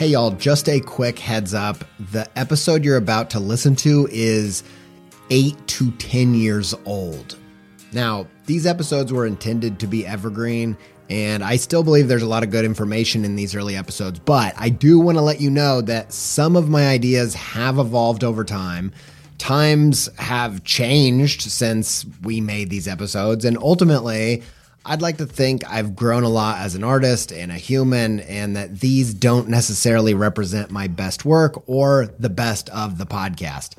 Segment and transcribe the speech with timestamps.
[0.00, 1.84] Hey, y'all, just a quick heads up.
[2.10, 4.64] The episode you're about to listen to is
[5.28, 7.36] eight to 10 years old.
[7.92, 10.78] Now, these episodes were intended to be evergreen,
[11.10, 14.54] and I still believe there's a lot of good information in these early episodes, but
[14.56, 18.42] I do want to let you know that some of my ideas have evolved over
[18.42, 18.92] time.
[19.36, 24.42] Times have changed since we made these episodes, and ultimately,
[24.84, 28.56] I'd like to think I've grown a lot as an artist and a human, and
[28.56, 33.74] that these don't necessarily represent my best work or the best of the podcast.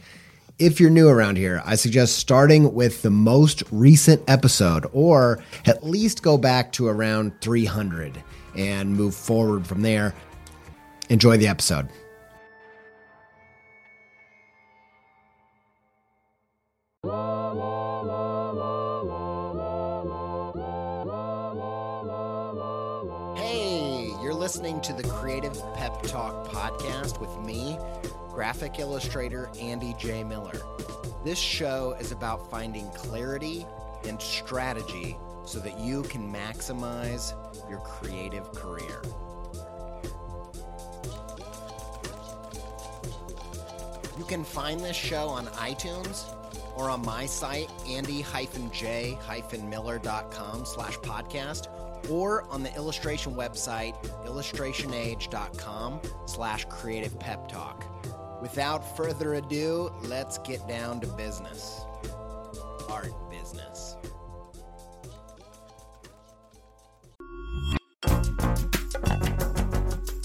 [0.60, 5.84] If you're new around here, I suggest starting with the most recent episode, or at
[5.84, 8.22] least go back to around 300
[8.56, 10.14] and move forward from there.
[11.10, 11.90] Enjoy the episode.
[24.42, 27.78] Listening to the Creative Pep Talk podcast with me,
[28.32, 30.24] graphic illustrator Andy J.
[30.24, 30.60] Miller.
[31.24, 33.68] This show is about finding clarity
[34.08, 37.36] and strategy so that you can maximize
[37.70, 39.04] your creative career.
[44.18, 46.26] You can find this show on iTunes
[46.76, 51.68] or on my site, andy-j-miller.com slash podcast,
[52.10, 57.86] or on the illustration website, illustrationage.com slash creative pep talk.
[58.42, 61.82] Without further ado, let's get down to business.
[62.90, 63.96] Art business.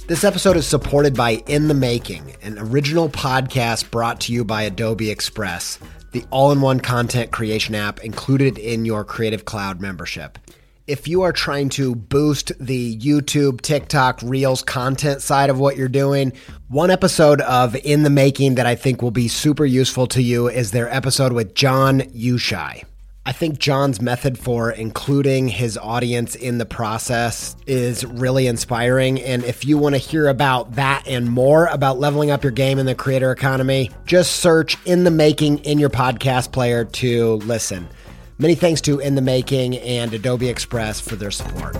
[0.06, 4.62] This episode is supported by In the Making, an original podcast brought to you by
[4.62, 5.80] Adobe Express,
[6.12, 10.38] the all in one content creation app included in your Creative Cloud membership.
[10.86, 15.88] If you are trying to boost the YouTube, TikTok, Reels content side of what you're
[15.88, 16.32] doing,
[16.68, 20.48] one episode of In the Making that I think will be super useful to you
[20.48, 22.84] is their episode with John Ushai.
[23.24, 29.20] I think John's method for including his audience in the process is really inspiring.
[29.20, 32.78] And if you want to hear about that and more about leveling up your game
[32.78, 37.88] in the creator economy, just search In the Making in your podcast player to listen.
[38.38, 41.74] Many thanks to In the Making and Adobe Express for their support.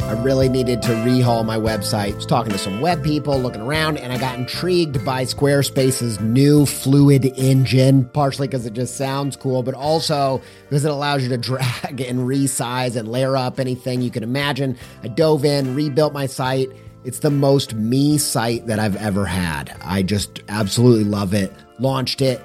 [0.00, 2.14] I really needed to rehaul my website.
[2.14, 6.18] I was talking to some web people, looking around, and I got intrigued by Squarespace's
[6.18, 11.28] new Fluid engine, partially because it just sounds cool, but also because it allows you
[11.28, 14.76] to drag and resize and layer up anything you can imagine.
[15.04, 16.68] I dove in, rebuilt my site.
[17.02, 19.74] It's the most me site that I've ever had.
[19.82, 21.52] I just absolutely love it.
[21.78, 22.44] Launched it,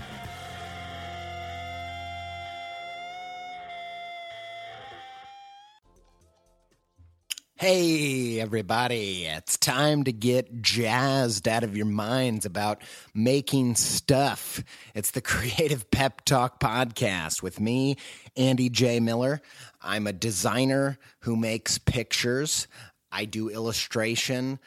[7.61, 12.81] Hey, everybody, it's time to get jazzed out of your minds about
[13.13, 14.63] making stuff.
[14.95, 17.97] It's the Creative Pep Talk podcast with me,
[18.35, 18.99] Andy J.
[18.99, 19.43] Miller.
[19.79, 22.67] I'm a designer who makes pictures,
[23.11, 24.57] I do illustration.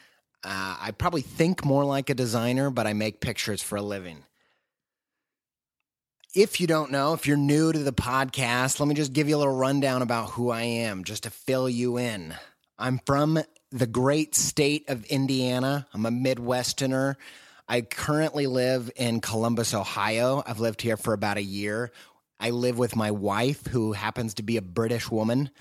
[0.41, 4.23] Uh, I probably think more like a designer, but I make pictures for a living.
[6.33, 9.35] If you don't know, if you're new to the podcast, let me just give you
[9.35, 12.35] a little rundown about who I am, just to fill you in.
[12.77, 13.39] I'm from
[13.71, 15.87] the great state of Indiana.
[15.93, 17.15] I'm a Midwesterner.
[17.69, 20.43] I currently live in Columbus, Ohio.
[20.45, 21.91] I've lived here for about a year.
[22.37, 25.51] I live with my wife, who happens to be a British woman.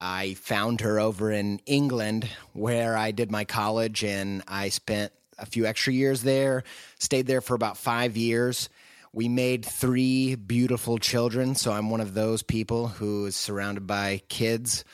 [0.00, 5.46] I found her over in England, where I did my college, and I spent a
[5.46, 6.62] few extra years there.
[7.00, 8.68] Stayed there for about five years.
[9.12, 14.22] We made three beautiful children, so I'm one of those people who is surrounded by
[14.28, 14.84] kids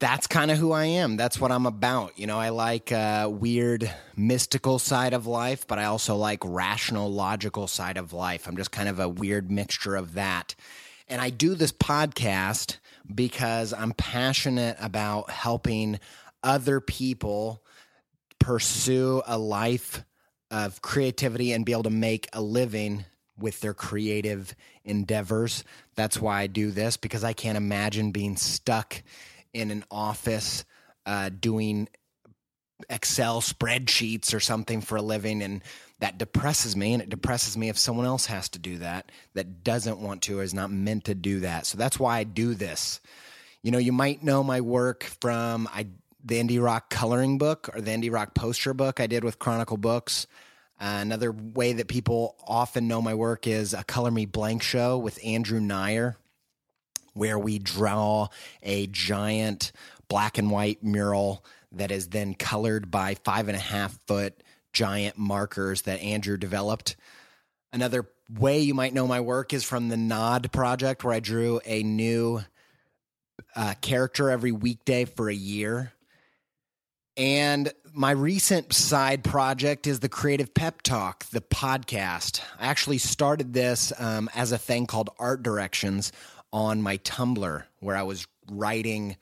[0.00, 1.16] that's kind of who I am.
[1.18, 2.18] That's what I'm about.
[2.18, 7.12] You know, I like uh, weird, mystical side of life, but I also like rational,
[7.12, 8.48] logical side of life.
[8.48, 10.54] I'm just kind of a weird mixture of that.
[11.06, 12.78] And I do this podcast
[13.14, 16.00] because I'm passionate about helping
[16.42, 17.62] other people
[18.38, 20.02] pursue a life
[20.50, 23.04] of creativity and be able to make a living
[23.38, 25.62] with their creative endeavors.
[25.94, 29.02] That's why I do this because I can't imagine being stuck
[29.52, 30.64] in an office
[31.06, 31.88] uh, doing
[32.88, 35.42] Excel spreadsheets or something for a living.
[35.42, 35.62] And
[35.98, 36.94] that depresses me.
[36.94, 40.38] And it depresses me if someone else has to do that, that doesn't want to,
[40.38, 41.66] or is not meant to do that.
[41.66, 43.00] So that's why I do this.
[43.62, 45.86] You know, you might know my work from I,
[46.24, 49.76] the Indie Rock coloring book or the Indie Rock poster book I did with Chronicle
[49.76, 50.26] Books.
[50.80, 54.96] Uh, another way that people often know my work is a Color Me Blank show
[54.96, 56.16] with Andrew Neyer,
[57.20, 58.28] where we draw
[58.62, 59.72] a giant
[60.08, 65.18] black and white mural that is then colored by five and a half foot giant
[65.18, 66.96] markers that Andrew developed.
[67.74, 68.08] Another
[68.38, 71.82] way you might know my work is from the Nod project, where I drew a
[71.82, 72.40] new
[73.54, 75.92] uh, character every weekday for a year.
[77.18, 82.40] And my recent side project is the Creative Pep Talk, the podcast.
[82.58, 86.12] I actually started this um, as a thing called Art Directions
[86.52, 89.16] on my Tumblr, where I was writing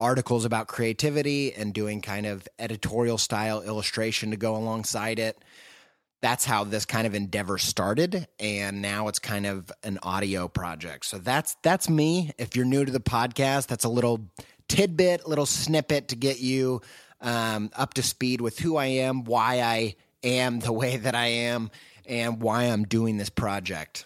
[0.00, 5.42] articles about creativity and doing kind of editorial style illustration to go alongside it.
[6.20, 11.06] That's how this kind of endeavor started and now it's kind of an audio project.
[11.06, 12.32] So that's that's me.
[12.38, 14.28] If you're new to the podcast, that's a little
[14.68, 16.82] tidbit, little snippet to get you
[17.20, 21.26] um, up to speed with who I am, why I am the way that I
[21.26, 21.70] am,
[22.06, 24.04] and why I'm doing this project.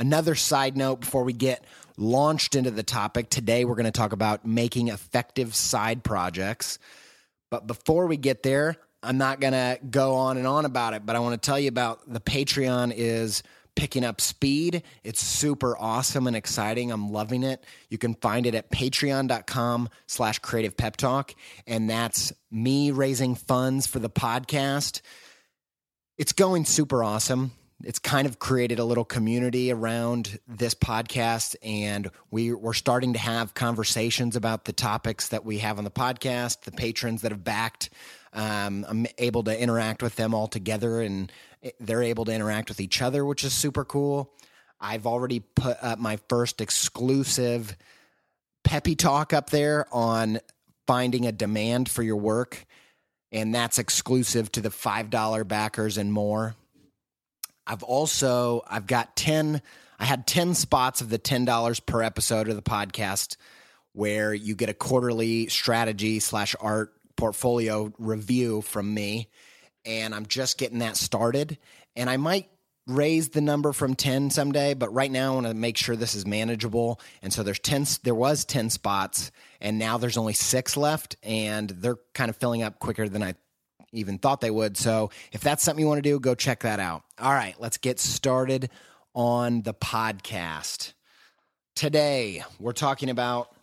[0.00, 1.62] Another side note before we get
[1.98, 3.28] launched into the topic.
[3.28, 6.78] Today, we're going to talk about making effective side projects.
[7.50, 11.04] But before we get there, I'm not going to go on and on about it,
[11.04, 13.42] but I want to tell you about the Patreon is
[13.76, 14.84] picking up speed.
[15.04, 16.90] It's super awesome and exciting.
[16.90, 17.62] I'm loving it.
[17.90, 21.34] You can find it at patreon.com slash creative pep talk.
[21.66, 25.02] And that's me raising funds for the podcast.
[26.16, 27.52] It's going super awesome
[27.84, 33.18] it's kind of created a little community around this podcast and we, we're starting to
[33.18, 37.44] have conversations about the topics that we have on the podcast the patrons that have
[37.44, 37.90] backed
[38.32, 41.32] um, i'm able to interact with them all together and
[41.78, 44.32] they're able to interact with each other which is super cool.
[44.80, 47.76] I've already put up my first exclusive
[48.64, 50.40] peppy talk up there on
[50.86, 52.64] finding a demand for your work
[53.32, 56.56] and that's exclusive to the $5 backers and more
[57.70, 59.62] I've also I've got 10
[60.00, 63.36] I had 10 spots of the $10 per episode of the podcast
[63.92, 69.28] where you get a quarterly strategy slash art portfolio review from me.
[69.84, 71.58] And I'm just getting that started.
[71.94, 72.48] And I might
[72.88, 76.16] raise the number from 10 someday, but right now I want to make sure this
[76.16, 76.98] is manageable.
[77.22, 79.30] And so there's 10 there was 10 spots
[79.60, 83.34] and now there's only 6 left and they're kind of filling up quicker than I
[83.92, 84.76] even thought they would.
[84.76, 87.02] So if that's something you want to do, go check that out.
[87.18, 88.70] All right, let's get started
[89.14, 90.92] on the podcast.
[91.74, 93.54] Today, we're talking about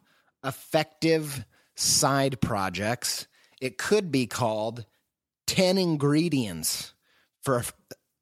[0.44, 1.46] effective
[1.76, 3.28] side projects.
[3.62, 4.86] It could be called
[5.48, 6.94] 10 ingredients
[7.42, 7.64] for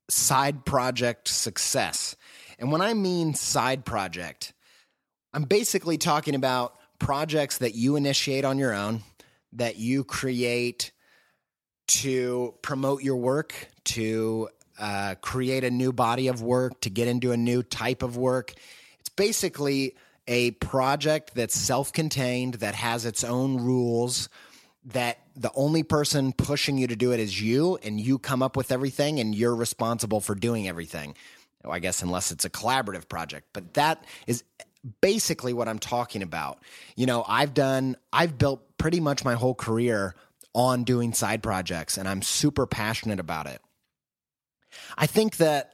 [0.10, 2.16] side project success.
[2.60, 4.54] And when I mean side project,
[5.34, 9.02] I'm basically talking about projects that you initiate on your own,
[9.54, 10.92] that you create
[11.88, 13.54] to promote your work,
[13.86, 14.50] to
[14.80, 18.54] uh, create a new body of work, to get into a new type of work.
[19.00, 19.96] It's basically
[20.28, 24.30] a project that's self contained, that has its own rules,
[24.86, 28.56] that the only person pushing you to do it is you, and you come up
[28.58, 31.16] with everything, and you're responsible for doing everything.
[31.68, 33.48] I guess, unless it's a collaborative project.
[33.52, 34.44] But that is
[35.02, 36.60] basically what I'm talking about.
[36.96, 40.16] You know, I've done, I've built pretty much my whole career
[40.56, 43.62] on doing side projects, and I'm super passionate about it.
[44.98, 45.74] I think that,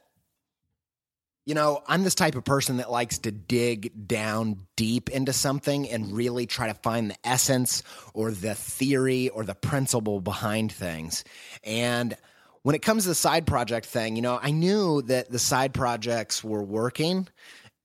[1.46, 5.90] you know, I'm this type of person that likes to dig down deep into something
[5.90, 7.84] and really try to find the essence
[8.14, 11.24] or the theory or the principle behind things.
[11.64, 12.18] And
[12.64, 15.74] when it comes to the side project thing, you know, I knew that the side
[15.74, 17.28] projects were working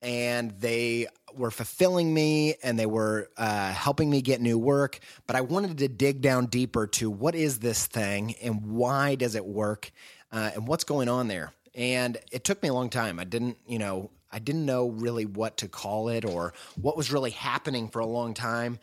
[0.03, 4.99] and they were fulfilling me and they were uh, helping me get new work.
[5.27, 9.35] But I wanted to dig down deeper to what is this thing and why does
[9.35, 9.91] it work
[10.33, 11.53] uh, and what's going on there.
[11.75, 13.19] And it took me a long time.
[13.19, 17.13] I didn't, you know, I didn't know really what to call it or what was
[17.13, 18.79] really happening for a long time.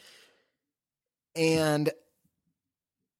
[1.35, 1.89] And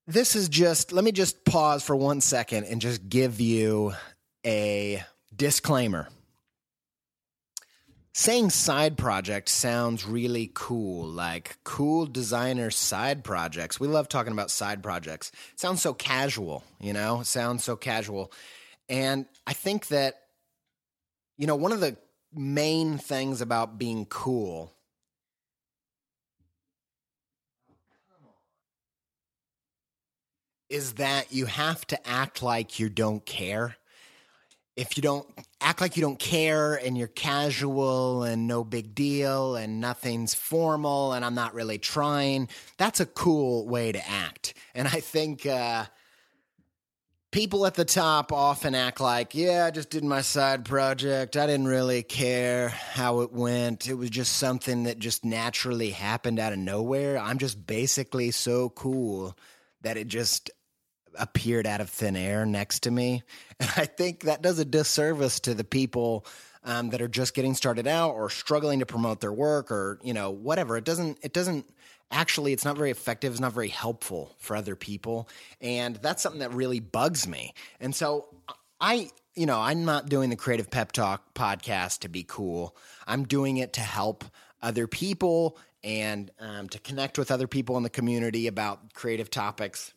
[0.08, 3.94] this is just, let me just pause for one second and just give you
[4.46, 5.04] a
[5.36, 6.10] disclaimer
[8.14, 13.80] saying side project sounds really cool, like cool designer side projects.
[13.80, 15.32] We love talking about side projects.
[15.54, 18.32] It sounds so casual, you know, it sounds so casual.
[18.88, 20.22] And I think that,
[21.38, 21.98] you know, one of the
[22.32, 24.72] main things about being cool
[30.70, 33.76] is that you have to act like you don't care.
[34.76, 35.28] If you don't
[35.64, 41.14] act like you don't care and you're casual and no big deal and nothing's formal
[41.14, 44.54] and I'm not really trying, that's a cool way to act.
[44.76, 45.86] And I think uh,
[47.32, 51.36] people at the top often act like, yeah, I just did my side project.
[51.36, 53.88] I didn't really care how it went.
[53.88, 57.18] It was just something that just naturally happened out of nowhere.
[57.18, 59.38] I'm just basically so cool
[59.82, 60.52] that it just
[61.18, 63.24] appeared out of thin air next to me.
[63.60, 66.26] And I think that does a disservice to the people
[66.64, 70.14] um, that are just getting started out or struggling to promote their work or, you
[70.14, 70.78] know, whatever.
[70.78, 71.70] It doesn't, it doesn't
[72.12, 73.32] actually, it's not very effective.
[73.32, 75.28] It's not very helpful for other people.
[75.62, 77.54] And that's something that really bugs me.
[77.80, 78.28] And so
[78.80, 82.76] I, you know, I'm not doing the Creative Pep Talk podcast to be cool.
[83.08, 84.24] I'm doing it to help
[84.62, 89.94] other people and um, to connect with other people in the community about creative topics.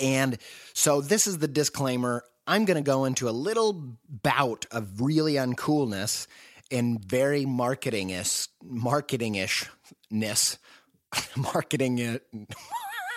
[0.00, 0.38] And
[0.72, 2.24] so this is the disclaimer.
[2.46, 6.26] I'm going to go into a little bout of really uncoolness
[6.70, 10.58] and very marketingish, marketingishness,
[11.36, 12.56] marketing-ishness it.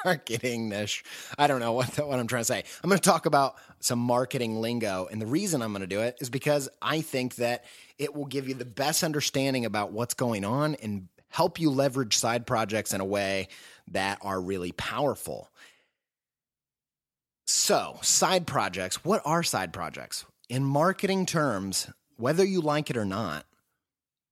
[0.05, 1.03] marketingish.
[1.37, 2.63] I don't know what what I'm trying to say.
[2.83, 6.01] I'm going to talk about some marketing lingo, and the reason I'm going to do
[6.01, 7.65] it is because I think that
[7.97, 12.17] it will give you the best understanding about what's going on and help you leverage
[12.17, 13.47] side projects in a way
[13.91, 15.49] that are really powerful.
[17.45, 20.25] So, side projects, what are side projects?
[20.49, 23.45] In marketing terms, whether you like it or not,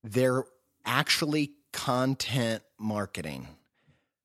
[0.03, 0.45] they're
[0.85, 3.47] actually content marketing.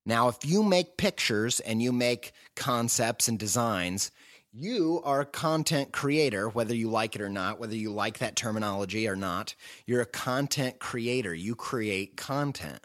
[0.04, 4.12] Now, if you make pictures and you make concepts and designs,
[4.52, 8.36] you are a content creator, whether you like it or not, whether you like that
[8.36, 9.54] terminology or not.
[9.84, 11.34] You're a content creator.
[11.34, 12.80] You create content.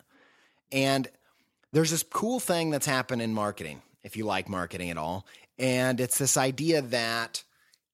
[0.71, 1.07] And
[1.71, 5.25] there's this cool thing that's happened in marketing, if you like marketing at all,
[5.61, 7.43] and it's this idea that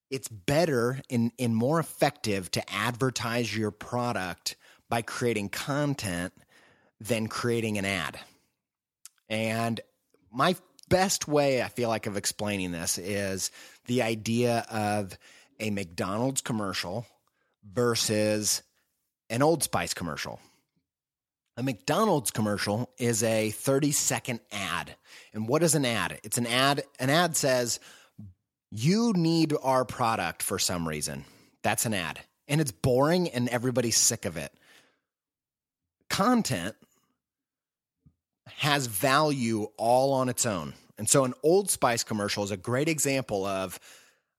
[0.09, 4.55] it's better and, and more effective to advertise your product
[4.89, 6.33] by creating content
[7.01, 8.17] than creating an ad.
[9.29, 9.81] And
[10.31, 10.55] my
[10.88, 13.51] best way I feel like of explaining this is
[13.86, 15.17] the idea of
[15.59, 17.05] a McDonald's commercial
[17.69, 18.63] versus
[19.29, 20.39] an Old Spice commercial.
[21.57, 24.95] A McDonald's commercial is a 30 second ad.
[25.33, 26.19] And what is an ad?
[26.23, 26.83] It's an ad.
[26.99, 27.79] An ad says,
[28.69, 31.25] You need our product for some reason.
[31.63, 32.19] That's an ad.
[32.47, 34.53] And it's boring and everybody's sick of it.
[36.11, 36.75] Content
[38.57, 40.75] has value all on its own.
[40.99, 43.79] And so an Old Spice commercial is a great example of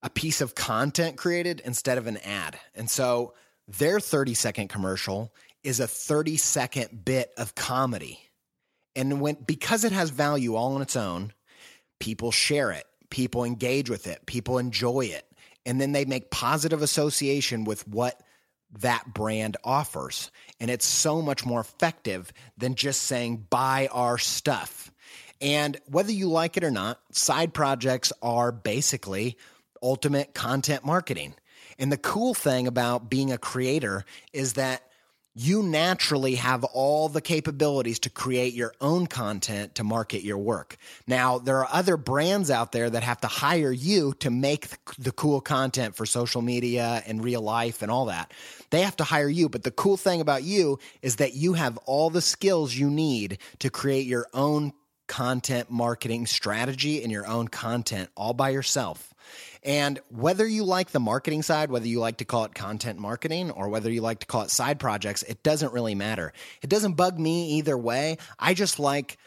[0.04, 2.58] a piece of content created instead of an ad.
[2.76, 3.34] And so
[3.66, 8.20] their 30 second commercial is a 30 second bit of comedy.
[8.96, 11.32] And when because it has value all on its own,
[12.00, 15.24] people share it, people engage with it, people enjoy it,
[15.64, 18.20] and then they make positive association with what
[18.80, 20.30] that brand offers.
[20.60, 24.92] And it's so much more effective than just saying buy our stuff.
[25.40, 29.36] And whether you like it or not, side projects are basically
[29.82, 31.34] ultimate content marketing.
[31.78, 34.82] And the cool thing about being a creator is that
[35.38, 40.76] you naturally have all the capabilities to create your own content to market your work.
[41.06, 44.66] Now, there are other brands out there that have to hire you to make
[44.96, 48.32] the cool content for social media and real life and all that.
[48.70, 49.48] They have to hire you.
[49.48, 53.38] But the cool thing about you is that you have all the skills you need
[53.60, 54.72] to create your own
[55.06, 59.14] content marketing strategy and your own content all by yourself.
[59.62, 63.50] And whether you like the marketing side, whether you like to call it content marketing
[63.50, 66.32] or whether you like to call it side projects, it doesn't really matter.
[66.62, 68.18] It doesn't bug me either way.
[68.38, 69.18] I just like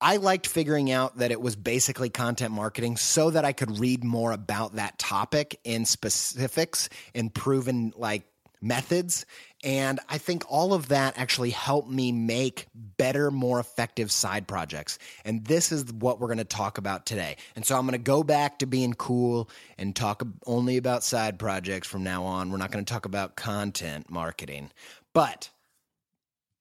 [0.00, 4.04] I liked figuring out that it was basically content marketing so that I could read
[4.04, 8.24] more about that topic in specifics and proven like
[8.64, 9.26] methods.
[9.62, 14.98] And I think all of that actually helped me make better, more effective side projects.
[15.24, 17.36] And this is what we're going to talk about today.
[17.56, 21.38] And so I'm going to go back to being cool and talk only about side
[21.38, 22.50] projects from now on.
[22.50, 24.70] We're not going to talk about content marketing,
[25.12, 25.50] but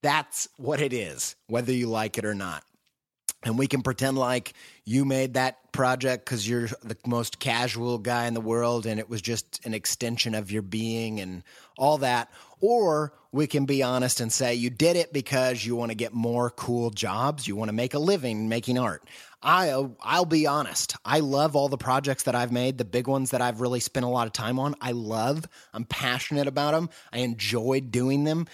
[0.01, 2.63] that's what it is, whether you like it or not.
[3.45, 4.53] And we can pretend like
[4.85, 9.09] you made that project because you're the most casual guy in the world and it
[9.09, 11.43] was just an extension of your being and
[11.77, 12.31] all that.
[12.59, 16.13] Or we can be honest and say you did it because you want to get
[16.13, 19.07] more cool jobs, you want to make a living making art.
[19.41, 20.95] I I'll be honest.
[21.03, 24.05] I love all the projects that I've made, the big ones that I've really spent
[24.05, 24.75] a lot of time on.
[24.79, 25.45] I love.
[25.73, 26.89] I'm passionate about them.
[27.11, 28.47] I enjoyed doing them.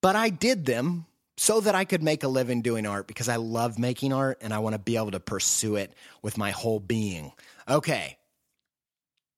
[0.00, 1.06] But I did them
[1.36, 4.54] so that I could make a living doing art because I love making art and
[4.54, 7.32] I want to be able to pursue it with my whole being.
[7.68, 8.18] Okay.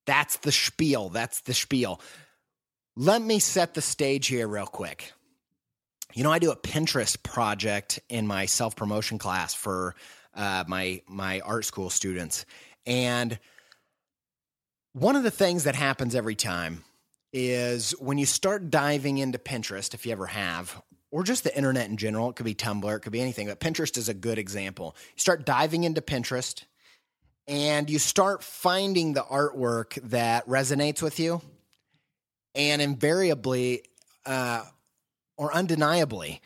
[0.06, 1.08] That's the spiel.
[1.08, 2.00] That's the spiel.
[2.96, 5.12] Let me set the stage here real quick.
[6.14, 9.94] You know, I do a Pinterest project in my self promotion class for
[10.34, 12.46] uh, my my art school students,
[12.86, 13.38] and
[14.94, 16.82] one of the things that happens every time
[17.32, 21.88] is when you start diving into Pinterest, if you ever have, or just the internet
[21.88, 22.30] in general.
[22.30, 24.96] It could be Tumblr, it could be anything, but Pinterest is a good example.
[25.14, 26.64] You start diving into Pinterest
[27.46, 31.40] and you start finding the artwork that resonates with you.
[32.54, 33.84] And invariably,
[34.26, 34.64] uh,
[35.36, 36.42] or undeniably,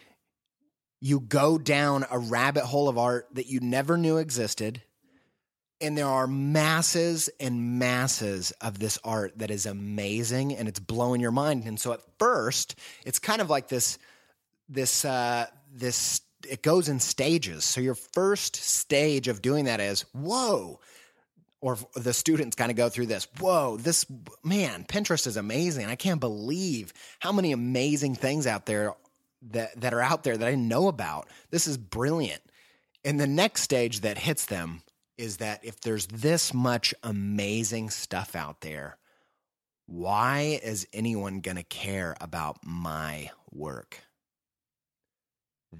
[1.01, 4.83] you go down a rabbit hole of art that you never knew existed.
[5.81, 11.21] And there are masses and masses of this art that is amazing and it's blowing
[11.21, 11.65] your mind.
[11.65, 13.99] And so at first, it's kind of like this
[14.73, 17.65] this uh, this it goes in stages.
[17.65, 20.81] So your first stage of doing that is whoa,
[21.61, 23.29] or the students kind of go through this.
[23.39, 24.07] Whoa, this
[24.43, 25.87] man, Pinterest is amazing.
[25.87, 28.95] I can't believe how many amazing things out there
[29.51, 31.29] that that are out there that I didn't know about.
[31.51, 32.43] This is brilliant.
[33.05, 34.83] And the next stage that hits them
[35.19, 38.97] is that if there's this much amazing stuff out there,
[39.87, 43.99] why is anyone going to care about my work?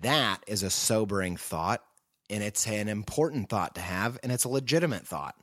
[0.01, 1.83] That is a sobering thought,
[2.31, 5.35] and it's an important thought to have, and it's a legitimate thought.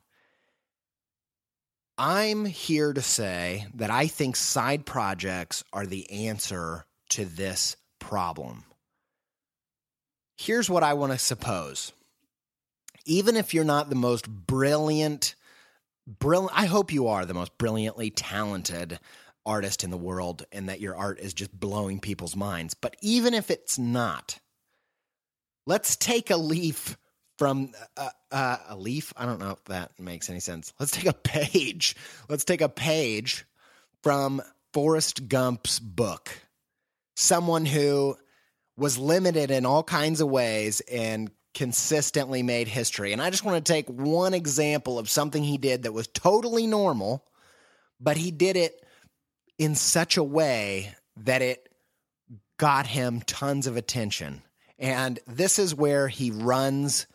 [1.98, 8.64] I'm here to say that I think side projects are the answer to this problem.
[10.38, 11.92] Here's what I want to suppose.
[13.06, 15.36] Even if you're not the most brilliant,
[16.08, 19.00] brilliant, I hope you are the most brilliantly talented
[19.50, 22.76] artist in the world and that your art is just blowing people's minds.
[22.76, 24.40] But even if it's not,
[25.66, 26.98] let's take a leaf
[27.40, 29.12] from uh, uh, a leaf.
[29.18, 30.74] I don't know if that makes any sense.
[30.80, 31.96] Let's take a page.
[32.30, 33.46] Let's take a page
[34.04, 34.42] from
[34.74, 36.30] Forrest Gump's book.
[37.16, 38.18] Someone who
[38.78, 43.14] was limited in all kinds of ways and consistently made history.
[43.14, 46.68] And I just want to take one example of something he did that was totally
[46.68, 47.26] normal,
[48.00, 48.86] but he did it
[49.60, 51.70] in such a way that it
[52.58, 54.42] got him tons of attention.
[54.80, 57.06] And this is where he runs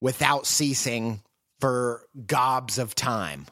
[0.00, 1.20] without ceasing
[1.60, 3.46] for gobs of time.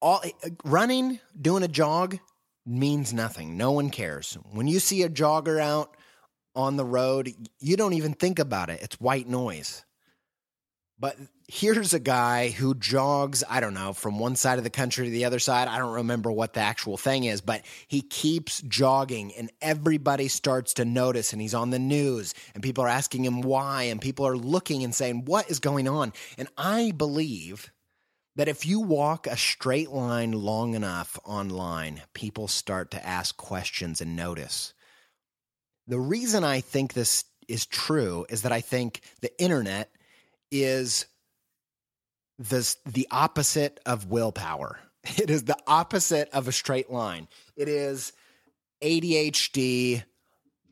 [0.00, 0.22] All
[0.64, 2.18] running, doing a jog
[2.64, 3.56] means nothing.
[3.56, 4.38] No one cares.
[4.52, 5.96] When you see a jogger out
[6.54, 8.80] on the road, you don't even think about it.
[8.82, 9.84] It's white noise.
[11.00, 15.04] But here's a guy who jogs, I don't know, from one side of the country
[15.04, 15.68] to the other side.
[15.68, 20.74] I don't remember what the actual thing is, but he keeps jogging and everybody starts
[20.74, 24.26] to notice and he's on the news and people are asking him why and people
[24.26, 26.12] are looking and saying, What is going on?
[26.36, 27.72] And I believe
[28.34, 34.00] that if you walk a straight line long enough online, people start to ask questions
[34.00, 34.74] and notice.
[35.86, 39.90] The reason I think this is true is that I think the internet
[40.50, 41.06] is
[42.38, 44.78] the the opposite of willpower.
[45.16, 47.28] It is the opposite of a straight line.
[47.56, 48.12] It is
[48.82, 50.02] ADHD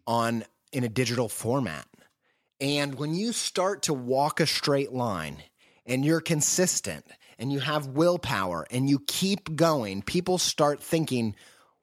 [0.07, 1.87] on in a digital format.
[2.61, 5.43] And when you start to walk a straight line
[5.87, 7.07] and you're consistent
[7.39, 11.35] and you have willpower and you keep going, people start thinking,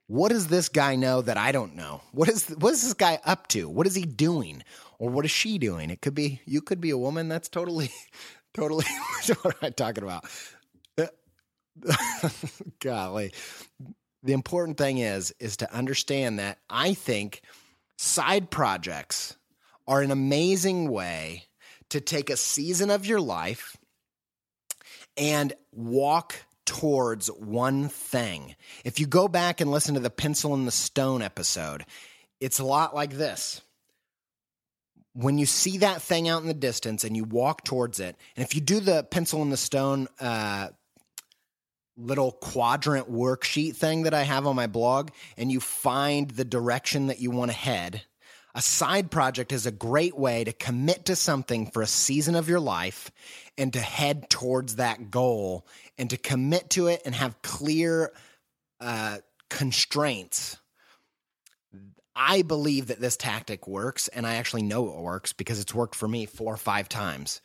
[0.08, 2.02] what does this guy know that I don't know?
[2.12, 3.70] What is what is this guy up to?
[3.70, 4.64] What is he doing?
[5.04, 5.90] Or what is she doing?
[5.90, 7.28] It could be you could be a woman.
[7.28, 7.92] That's totally
[8.54, 8.86] totally
[9.42, 10.24] what am I'm talking about.
[10.98, 11.90] Uh,
[12.80, 13.34] golly.
[14.24, 17.42] The important thing is is to understand that I think
[17.98, 19.36] side projects
[19.90, 21.48] are an amazing way
[21.90, 23.76] to take a season of your life
[25.18, 26.36] and walk
[26.66, 28.56] towards one thing.
[28.86, 31.84] If you go back and listen to the pencil and the stone episode,
[32.40, 33.62] it's a lot like this.
[35.14, 38.44] When you see that thing out in the distance and you walk towards it, and
[38.44, 40.70] if you do the pencil and the stone uh,
[41.96, 47.08] little quadrant worksheet thing that I have on my blog, and you find the direction
[47.08, 48.02] that you want to head,
[48.56, 52.48] A side project is a great way to commit to something for a season of
[52.48, 53.10] your life
[53.58, 55.66] and to head towards that goal
[55.98, 58.12] and to commit to it and have clear
[58.80, 59.18] uh,
[59.50, 60.58] constraints.
[62.16, 65.96] I believe that this tactic works, and I actually know it works because it's worked
[65.96, 67.42] for me four or five times.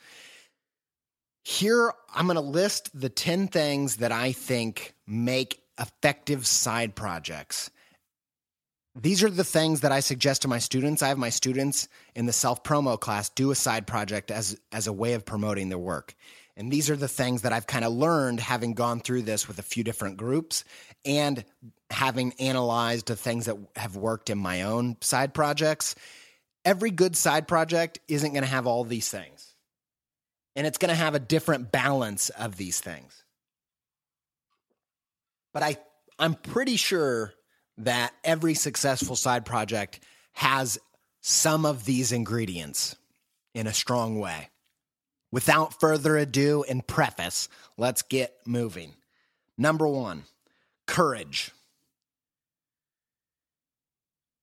[1.45, 7.71] Here, I'm going to list the 10 things that I think make effective side projects.
[8.95, 11.03] These are the things that I suggest to my students.
[11.03, 14.87] I have my students in the self promo class do a side project as, as
[14.87, 16.15] a way of promoting their work.
[16.57, 19.61] And these are the things that I've kind of learned having gone through this with
[19.61, 20.65] a few different groups
[21.05, 21.45] and
[21.91, 25.95] having analyzed the things that have worked in my own side projects.
[26.65, 29.55] Every good side project isn't going to have all these things.
[30.55, 33.25] And it's going to have a different balance of these things.
[35.53, 35.77] But I
[36.19, 37.33] I'm pretty sure
[37.79, 40.01] that every successful side project
[40.33, 40.79] has
[41.21, 42.97] some of these ingredients
[43.55, 44.51] in a strong way.
[45.31, 48.95] Without further ado and preface, let's get moving.
[49.57, 50.25] Number one,
[50.89, 51.53] courage.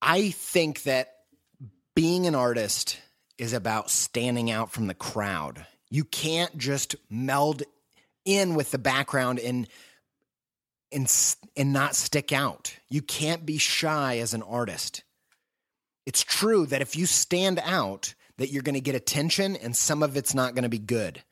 [0.01, 1.12] I think that
[1.95, 2.99] being an artist
[3.38, 5.65] is about standing out from the crowd.
[5.89, 7.63] You can't just meld
[8.23, 9.67] in with the background and
[10.91, 11.12] and
[11.58, 12.73] and not stick out.
[12.89, 15.03] You can't be shy as an artist.
[16.05, 20.03] It's true that if you stand out, that you're going to get attention and some
[20.03, 21.23] of it's not going to be good.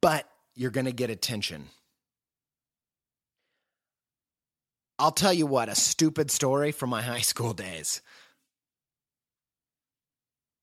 [0.00, 1.68] But you're going to get attention.
[5.02, 8.02] I'll tell you what, a stupid story from my high school days.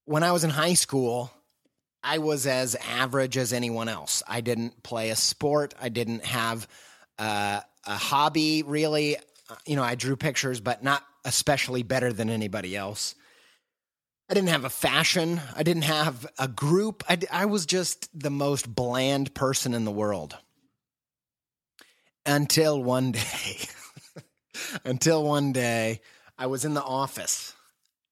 [0.06, 1.30] When I was in high school,
[2.02, 4.23] I was as average as anyone else.
[4.25, 5.73] I didn't play a sport.
[5.82, 6.69] I didn't have
[7.19, 9.17] uh, a hobby, really.
[9.17, 13.15] Uh, you know, I drew pictures, but not especially better than anybody else.
[14.30, 15.41] I didn't have a fashion.
[15.54, 17.04] I didn't have a group.
[17.10, 20.38] I, I was just the most bland person in the world.
[22.25, 23.67] Until one day,
[24.84, 26.02] until one day,
[26.38, 27.54] I was in the office.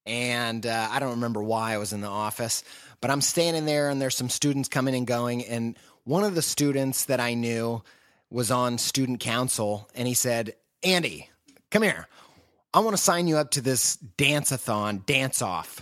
[0.05, 2.63] And uh, I don't remember why I was in the office,
[3.01, 5.45] but I'm standing there and there's some students coming and going.
[5.45, 7.83] And one of the students that I knew
[8.29, 11.29] was on student council and he said, Andy,
[11.71, 12.07] come here.
[12.73, 15.81] I want to sign you up to this dance a thon, dance off.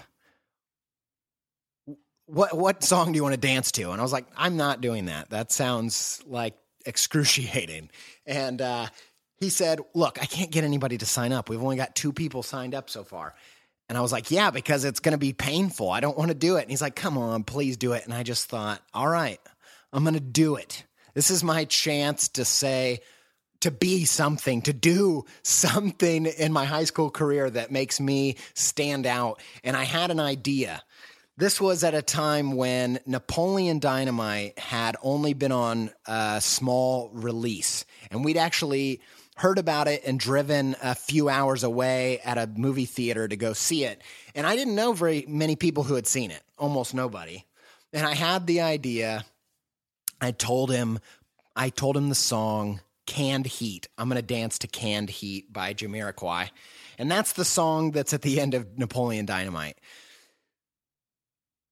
[2.28, 3.91] What what song do you want to dance to?
[3.91, 5.30] And I was like, I'm not doing that.
[5.30, 7.89] That sounds like excruciating.
[8.26, 8.88] And uh,
[9.39, 11.50] he said, Look, I can't get anybody to sign up.
[11.50, 13.36] We've only got two people signed up so far.
[13.88, 15.89] And I was like, Yeah, because it's going to be painful.
[15.89, 16.62] I don't want to do it.
[16.62, 18.06] And he's like, Come on, please do it.
[18.06, 19.39] And I just thought, All right,
[19.93, 20.86] I'm going to do it.
[21.13, 23.00] This is my chance to say,
[23.62, 29.06] to be something, to do something in my high school career that makes me stand
[29.06, 29.41] out.
[29.63, 30.84] And I had an idea.
[31.38, 37.86] This was at a time when Napoleon Dynamite had only been on a small release.
[38.12, 39.02] And we'd actually
[39.36, 43.54] heard about it and driven a few hours away at a movie theater to go
[43.54, 44.02] see it.
[44.34, 47.43] And I didn't know very many people who had seen it, almost nobody.
[47.91, 49.26] And I had the idea
[50.21, 51.00] I told him,
[51.56, 53.88] I told him the song Canned Heat.
[53.98, 56.50] I'm going to dance to Canned Heat by Jamiroquai.
[56.98, 59.78] And that's the song that's at the end of Napoleon Dynamite.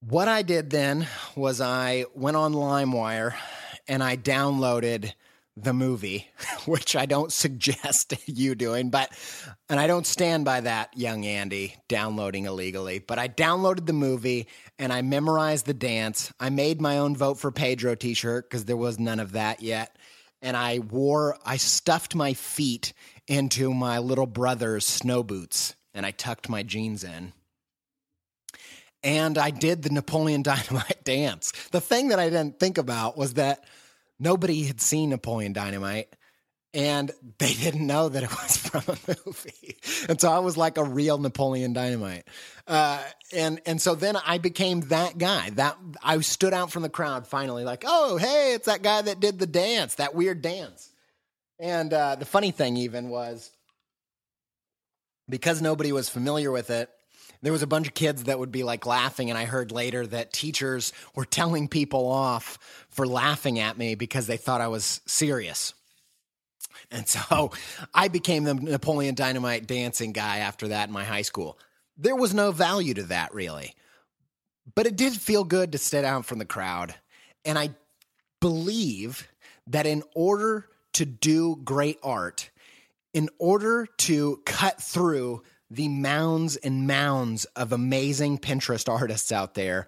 [0.02, 3.34] What I did then was I went on LimeWire
[3.88, 5.14] and I downloaded
[5.56, 6.28] the movie,
[6.66, 9.12] which I don't suggest you doing, but,
[9.70, 14.48] and I don't stand by that, young Andy, downloading illegally, but I downloaded the movie
[14.80, 16.34] and I memorized the dance.
[16.40, 19.62] I made my own vote for Pedro t shirt because there was none of that
[19.62, 19.98] yet.
[20.42, 22.94] And I wore, I stuffed my feet
[23.28, 27.34] into my little brother's snow boots and I tucked my jeans in.
[29.04, 31.52] And I did the Napoleon Dynamite dance.
[31.72, 33.64] The thing that I didn't think about was that
[34.24, 36.08] nobody had seen Napoleon Dynamite
[36.74, 39.78] and they didn't know that it was from a movie.
[40.10, 42.28] And so I was like a real Napoleon Dynamite.
[42.68, 45.52] Uh, and and so then I became that guy.
[45.52, 49.20] That I stood out from the crowd finally, like, oh hey, it's that guy that
[49.20, 50.90] did the dance, that weird dance.
[51.60, 53.52] And uh, the funny thing even was
[55.30, 56.90] because nobody was familiar with it,
[57.44, 60.08] there was a bunch of kids that would be like laughing and i heard later
[60.08, 62.58] that teachers were telling people off
[62.90, 65.74] for laughing at me because they thought i was serious.
[66.90, 67.52] And so
[67.94, 71.60] i became the napoleon dynamite dancing guy after that in my high school.
[71.98, 73.76] There was no value to that really.
[74.76, 76.96] But it did feel good to sit out from the crowd.
[77.46, 77.70] And i
[78.40, 79.28] believe
[79.68, 82.50] that in order to do great art
[83.14, 89.88] in order to cut through the mounds and mounds of amazing Pinterest artists out there,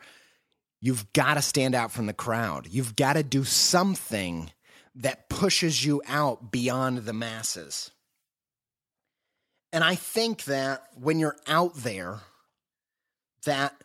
[0.82, 2.68] you've got to stand out from the crowd.
[2.70, 4.52] You've got to do something
[4.96, 7.92] that pushes you out beyond the masses.
[9.74, 12.20] And I think that when you're out there,
[13.46, 13.76] that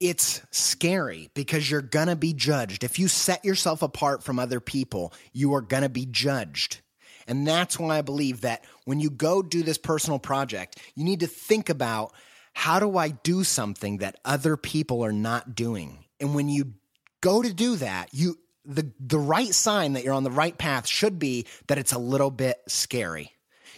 [0.00, 2.84] it's scary because you're going to be judged.
[2.84, 6.80] If you set yourself apart from other people, you are going to be judged.
[7.26, 11.20] And that's why I believe that when you go do this personal project, you need
[11.20, 12.14] to think about
[12.54, 16.06] how do I do something that other people are not doing?
[16.20, 16.72] And when you
[17.20, 20.86] go to do that, you the the right sign that you're on the right path
[20.86, 23.30] should be that it's a little bit scary.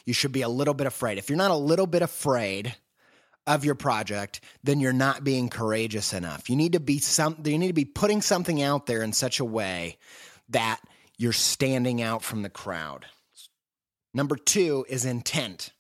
[0.05, 1.19] You should be a little bit afraid.
[1.19, 2.77] If you're not a little bit afraid,
[3.49, 6.49] of your project, then you're not being courageous enough.
[6.49, 9.41] You need to be some you need to be putting something out there in such
[9.41, 9.99] a way
[10.51, 10.79] that
[11.19, 13.07] you're standing out from the crowd.
[14.13, 15.73] Number 2 is intent.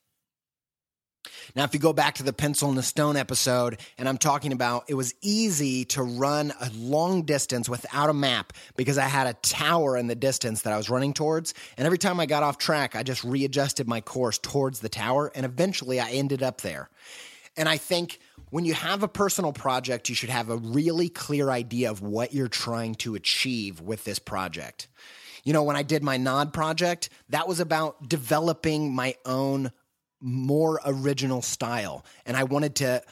[1.54, 4.52] Now, if you go back to the pencil and the stone episode, and I'm talking
[4.52, 9.26] about it was easy to run a long distance without a map because I had
[9.26, 11.54] a tower in the distance that I was running towards.
[11.76, 15.30] And every time I got off track, I just readjusted my course towards the tower.
[15.34, 16.88] And eventually I ended up there.
[17.56, 21.50] And I think when you have a personal project, you should have a really clear
[21.50, 24.88] idea of what you're trying to achieve with this project.
[25.44, 29.72] You know, when I did my Nod project, that was about developing my own
[30.20, 32.04] more original style.
[32.26, 33.02] And I wanted to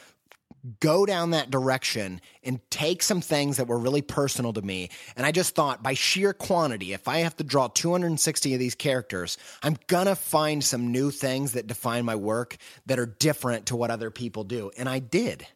[0.81, 4.91] go down that direction and take some things that were really personal to me.
[5.17, 8.75] And I just thought, by sheer quantity, if I have to draw 260 of these
[8.75, 13.77] characters, I'm gonna find some new things that define my work that are different to
[13.77, 14.71] what other people do.
[14.77, 15.47] And I did.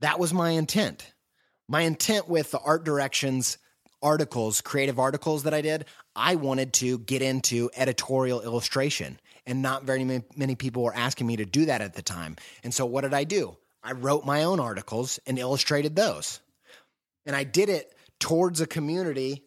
[0.00, 1.12] That was my intent.
[1.68, 3.58] My intent with the art directions
[4.04, 9.18] articles, creative articles that I did, I wanted to get into editorial illustration.
[9.46, 10.04] And not very
[10.36, 12.36] many people were asking me to do that at the time.
[12.62, 13.56] And so what did I do?
[13.82, 16.40] I wrote my own articles and illustrated those.
[17.26, 19.42] And I did it towards a community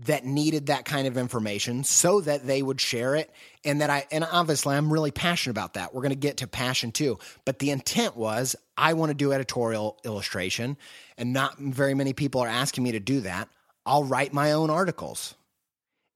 [0.00, 3.30] that needed that kind of information so that they would share it
[3.64, 5.94] and that I and obviously I'm really passionate about that.
[5.94, 7.18] We're going to get to passion too.
[7.44, 10.76] But the intent was I want to do editorial illustration
[11.16, 13.48] and not very many people are asking me to do that.
[13.86, 15.34] I'll write my own articles.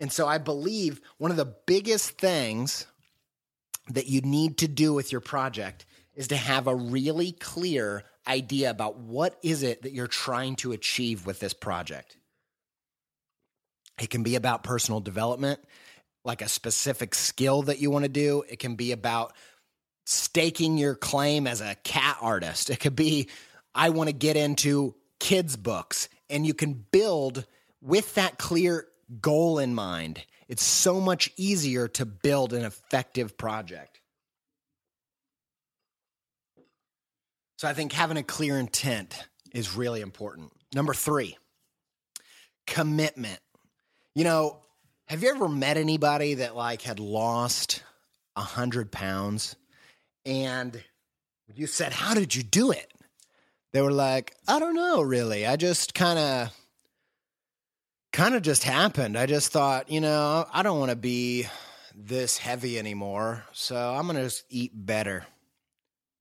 [0.00, 2.86] And so I believe one of the biggest things
[3.90, 8.70] that you need to do with your project is to have a really clear idea
[8.70, 12.16] about what is it that you're trying to achieve with this project.
[14.00, 15.60] It can be about personal development,
[16.24, 18.44] like a specific skill that you want to do.
[18.48, 19.32] It can be about
[20.06, 22.70] staking your claim as a cat artist.
[22.70, 23.28] It could be,
[23.74, 26.08] I want to get into kids' books.
[26.30, 27.46] And you can build
[27.80, 28.86] with that clear
[29.20, 30.24] goal in mind.
[30.48, 34.00] It's so much easier to build an effective project.
[37.58, 40.52] So I think having a clear intent is really important.
[40.72, 41.36] Number three,
[42.66, 43.40] commitment.
[44.18, 44.56] You know,
[45.06, 47.84] have you ever met anybody that like had lost
[48.34, 49.54] a hundred pounds
[50.26, 50.82] and
[51.54, 52.92] you said, How did you do it?
[53.72, 55.46] They were like, I don't know, really.
[55.46, 56.52] I just kind of
[58.12, 59.16] kind of just happened.
[59.16, 61.46] I just thought, you know, I don't want to be
[61.94, 63.44] this heavy anymore.
[63.52, 65.26] So I'm going to just eat better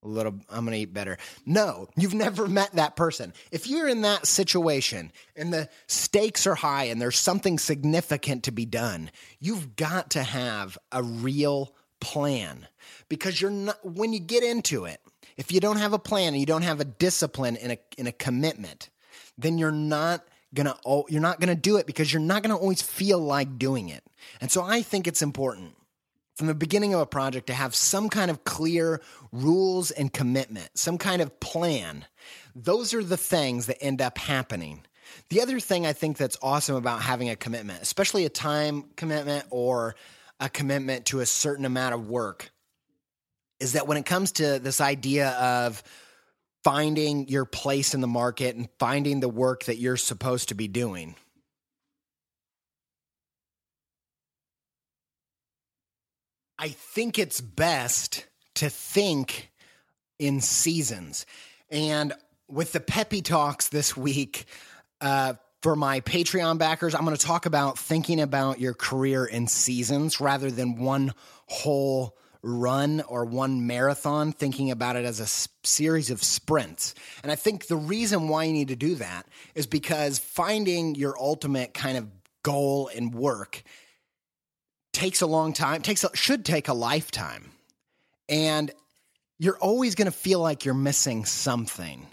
[0.03, 1.17] a little i'm going to eat better.
[1.45, 3.33] No you've never met that person.
[3.51, 8.51] If you're in that situation and the stakes are high and there's something significant to
[8.51, 12.67] be done you've got to have a real plan.
[13.09, 15.01] Because you're not when you get into it
[15.35, 18.07] if you don't have a plan and you don't have a discipline and a, and
[18.07, 18.89] a commitment
[19.37, 20.75] then you're not gonna
[21.09, 24.03] you're not gonna do it because you're not gonna always feel like doing it.
[24.41, 25.76] And so i think it's important
[26.37, 30.69] from the beginning of a project to have some kind of clear rules and commitment,
[30.75, 32.05] some kind of plan.
[32.55, 34.85] Those are the things that end up happening.
[35.29, 39.45] The other thing I think that's awesome about having a commitment, especially a time commitment
[39.49, 39.95] or
[40.39, 42.51] a commitment to a certain amount of work,
[43.59, 45.81] is that when it comes to this idea of
[46.63, 50.67] finding your place in the market and finding the work that you're supposed to be
[50.67, 51.15] doing,
[56.59, 59.51] I think it's best to think
[60.17, 61.25] in seasons.
[61.69, 62.13] And
[62.47, 64.45] with the Peppy Talks this week,
[64.99, 69.47] uh, for my Patreon backers, I'm going to talk about thinking about your career in
[69.47, 71.13] seasons rather than one
[71.47, 75.27] whole run or one marathon, thinking about it as a
[75.67, 76.95] series of sprints.
[77.21, 81.19] And I think the reason why you need to do that is because finding your
[81.19, 82.07] ultimate kind of
[82.43, 83.63] goal and work
[84.97, 87.51] takes a long time, takes a, should take a lifetime.
[88.27, 88.71] And
[89.37, 92.07] you're always going to feel like you're missing something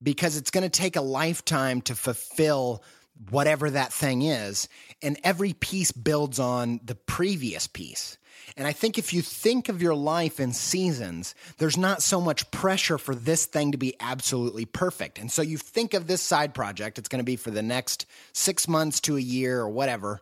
[0.00, 2.84] because it's going to take a lifetime to fulfill
[3.30, 4.68] whatever that thing is.
[5.02, 8.18] And every piece builds on the previous piece.
[8.56, 12.48] And I think if you think of your life in seasons, there's not so much
[12.52, 15.18] pressure for this thing to be absolutely perfect.
[15.18, 18.06] And so you think of this side project, it's going to be for the next
[18.32, 20.20] six months to a year or whatever,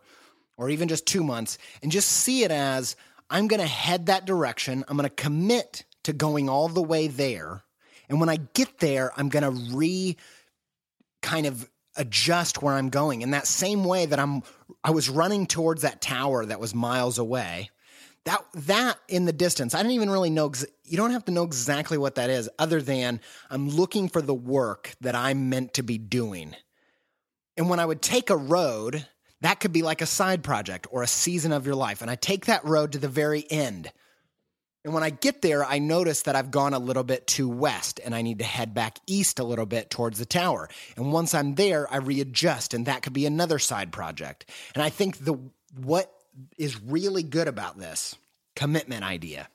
[0.61, 2.95] or even just two months, and just see it as
[3.31, 4.85] I'm going to head that direction.
[4.87, 7.63] I'm going to commit to going all the way there.
[8.09, 10.17] And when I get there, I'm going to re
[11.23, 14.43] kind of adjust where I'm going in that same way that I'm
[14.85, 17.71] I was running towards that tower that was miles away.
[18.25, 20.53] That that in the distance, I didn't even really know
[20.85, 24.35] you don't have to know exactly what that is other than I'm looking for the
[24.35, 26.55] work that I'm meant to be doing.
[27.57, 29.07] And when I would take a road,
[29.43, 32.15] that could be like a side project or a season of your life and I
[32.15, 33.93] take that road to the very end
[34.85, 38.01] and when I get there, I notice that I've gone a little bit too west
[38.03, 40.69] and I need to head back east a little bit towards the tower.
[40.97, 44.47] And once I'm there, I readjust and that could be another side project.
[44.75, 45.35] And I think the
[45.79, 46.11] what
[46.57, 48.17] is really good about this
[48.57, 49.49] commitment idea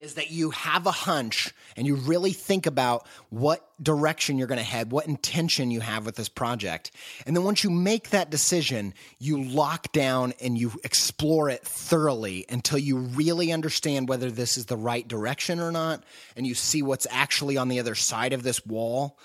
[0.00, 4.58] is that you have a hunch and you really think about what direction you're going
[4.58, 6.92] to head, what intention you have with this project.
[7.26, 12.46] And then once you make that decision, you lock down and you explore it thoroughly
[12.48, 16.04] until you really understand whether this is the right direction or not.
[16.36, 19.18] And you see what's actually on the other side of this wall.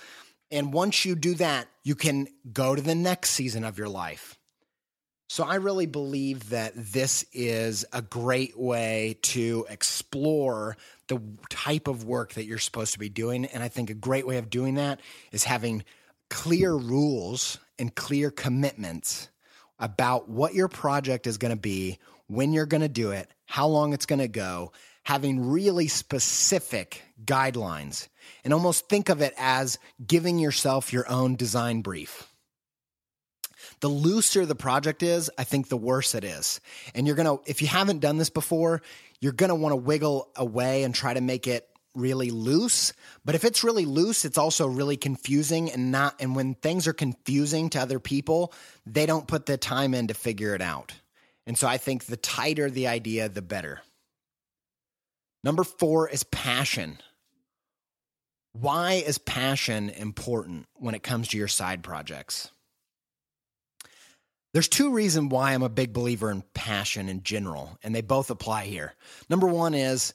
[0.49, 4.39] And once you do that, you can go to the next season of your life
[5.33, 11.19] so I really believe that this is a great way to explore the
[11.49, 13.45] type of work that you're supposed to be doing.
[13.45, 14.99] And I think a great way of doing that
[15.31, 15.85] is having
[16.29, 19.31] clear rules and clear commitments
[19.79, 23.65] about what your project is going to be, when you're going to do it, how
[23.65, 28.07] long it's going to go, having really specific guidelines,
[28.43, 32.29] and almost think of it as giving yourself your own design brief
[33.83, 36.61] the looser the project is, I think the worse it is.
[36.95, 38.81] And you're going to, if you haven't done this before,
[39.19, 42.93] you're going to want to wiggle away and try to make it really loose.
[43.25, 46.93] But if it's really loose, it's also really confusing and not, and when things are
[46.93, 48.53] confusing to other people,
[48.85, 50.93] they don't put the time in to figure it out.
[51.45, 53.81] And so I think the tighter the idea, the better.
[55.43, 56.99] Number four is passion.
[58.53, 62.49] Why is passion important when it comes to your side projects?
[64.53, 68.29] There's two reasons why I'm a big believer in passion in general, and they both
[68.29, 68.93] apply here.
[69.27, 70.13] Number one is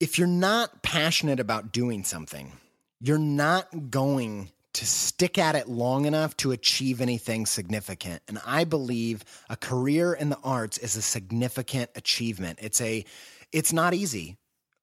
[0.00, 2.52] if you're not passionate about doing something,
[3.00, 8.22] you're not going to stick at it long enough to achieve anything significant.
[8.28, 12.58] And I believe a career in the arts is a significant achievement.
[12.60, 13.04] It's a
[13.52, 14.36] it's not easy.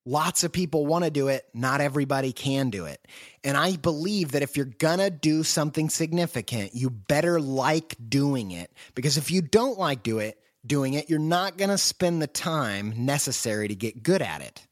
[0.05, 1.45] Lots of people want to do it.
[1.53, 3.05] Not everybody can do it.
[3.43, 8.51] And I believe that if you're going to do something significant, you better like doing
[8.51, 12.21] it because if you don't like do it, doing it, you're not going to spend
[12.21, 14.67] the time necessary to get good at it.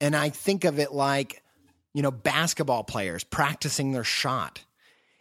[0.00, 1.42] And I think of it like,
[1.94, 4.62] you know, basketball players practicing their shot.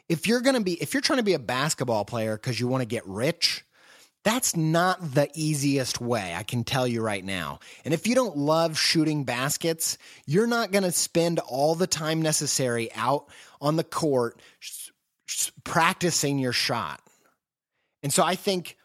[0.10, 2.67] If you're going to be if you're trying to be a basketball player cuz you
[2.67, 3.65] want to get rich,
[4.27, 7.59] that's not the easiest way, I can tell you right now.
[7.85, 12.21] And if you don't love shooting baskets, you're not going to spend all the time
[12.21, 13.29] necessary out
[13.61, 14.41] on the court
[15.63, 16.99] practicing your shot.
[18.03, 18.75] And so I think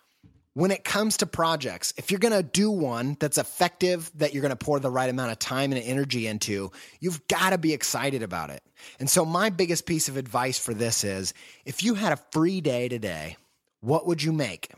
[0.54, 4.42] when it comes to projects, if you're going to do one that's effective, that you're
[4.42, 7.72] going to pour the right amount of time and energy into, you've got to be
[7.72, 8.62] excited about it.
[9.00, 12.60] And so, my biggest piece of advice for this is if you had a free
[12.60, 13.36] day today,
[13.80, 14.70] what would you make?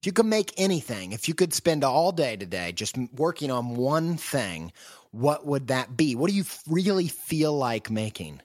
[0.00, 3.76] If you could make anything, if you could spend all day today just working on
[3.76, 4.72] one thing,
[5.10, 6.14] what would that be?
[6.14, 8.40] What do you really feel like making?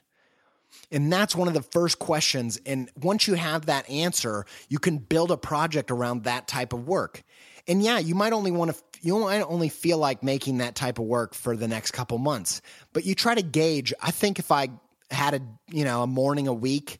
[0.92, 2.60] And that's one of the first questions.
[2.66, 6.86] And once you have that answer, you can build a project around that type of
[6.86, 7.22] work.
[7.66, 10.98] And yeah, you might only want to, you might only feel like making that type
[10.98, 12.60] of work for the next couple months,
[12.92, 13.94] but you try to gauge.
[14.02, 14.68] I think if I
[15.10, 16.98] had a, you know, a morning a week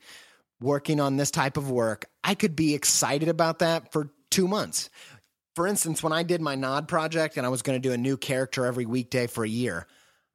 [0.63, 4.91] working on this type of work, I could be excited about that for two months.
[5.55, 7.99] For instance, when I did my Nod project and I was going to do a
[7.99, 9.87] new character every weekday for a year,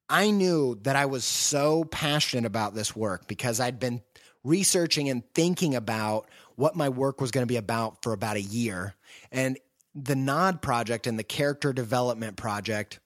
[0.10, 4.02] I knew that I was so passionate about this work because I'd been
[4.44, 8.42] researching and thinking about what my work was going to be about for about a
[8.42, 8.96] year.
[9.32, 9.58] And
[9.96, 13.00] the Nod project and the character development project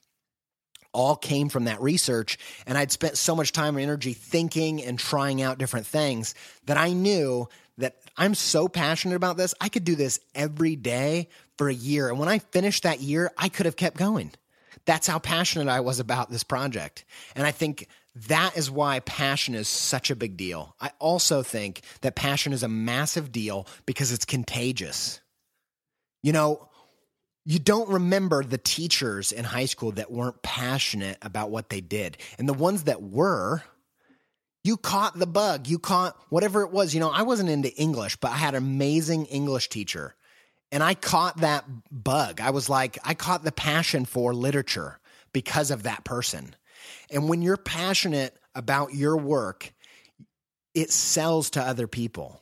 [0.94, 2.38] all came from that research.
[2.66, 6.34] And I'd spent so much time and energy thinking and trying out different things
[6.66, 9.54] that I knew that I'm so passionate about this.
[9.60, 12.10] I could do this every day for a year.
[12.10, 14.32] And when I finished that year, I could have kept going
[14.86, 17.06] That's how passionate I was about this project.
[17.36, 17.88] And I think
[18.28, 20.76] that is why passion is such a big deal.
[20.80, 25.20] I also think that passion is a massive deal because it's contagious.
[26.24, 26.70] You know,
[27.46, 32.18] you don't remember the teachers in high school that weren't passionate about what they did.
[32.40, 33.64] And the ones that were,
[34.66, 35.68] you caught the bug.
[35.68, 36.96] You caught whatever it was.
[36.96, 40.16] You know, I wasn't into English, but I had an amazing English teacher.
[40.72, 42.42] And I caught that bug.
[42.42, 45.00] I was like, I caught the passion for literature
[45.34, 46.56] because of that person.
[47.12, 49.72] And when you're passionate about your work,
[50.74, 52.42] it sells to other people.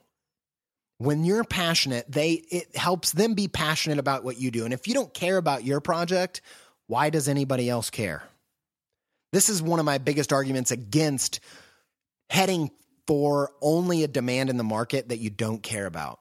[1.00, 4.64] When you're passionate, they it helps them be passionate about what you do.
[4.64, 6.40] And if you don't care about your project,
[6.88, 8.24] why does anybody else care?
[9.34, 11.42] This is one of my biggest arguments against
[12.34, 12.72] heading
[13.06, 16.18] for only a demand in the market that you don't care about.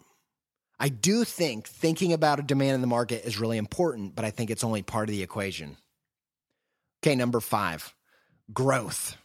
[0.79, 4.31] I do think thinking about a demand in the market is really important, but I
[4.31, 5.79] think it's only part of the equation.
[7.03, 7.95] Okay, number five
[8.53, 9.17] growth.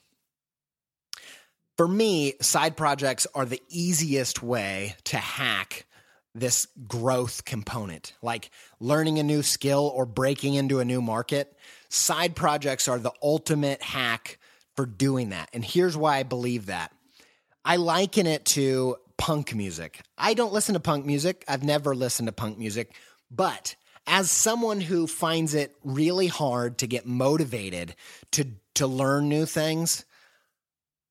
[1.76, 5.86] For me, side projects are the easiest way to hack
[6.34, 11.54] this growth component, like learning a new skill or breaking into a new market.
[11.90, 14.40] Side projects are the ultimate hack
[14.78, 15.50] for doing that.
[15.52, 16.94] And here's why I believe that.
[17.66, 20.00] I liken it to punk music.
[20.18, 21.44] I don't listen to punk music.
[21.48, 22.94] I've never listened to punk music,
[23.30, 23.76] but
[24.06, 27.96] as someone who finds it really hard to get motivated
[28.32, 30.06] to to learn new things,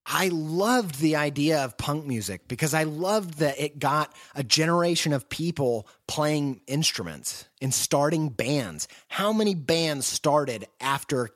[0.07, 5.13] I loved the idea of punk music because I loved that it got a generation
[5.13, 8.87] of people playing instruments and starting bands.
[9.09, 11.31] How many bands started after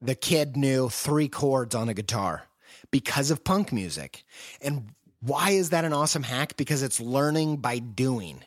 [0.00, 2.44] the kid knew three chords on a guitar?
[2.90, 4.24] Because of punk music.
[4.60, 4.90] And
[5.20, 6.56] why is that an awesome hack?
[6.56, 8.40] Because it's learning by doing.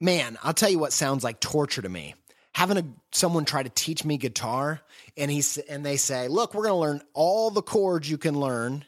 [0.00, 2.14] Man, I'll tell you what sounds like torture to me
[2.54, 4.80] having a, someone try to teach me guitar
[5.16, 8.38] and he's and they say, "Look, we're going to learn all the chords you can
[8.38, 8.84] learn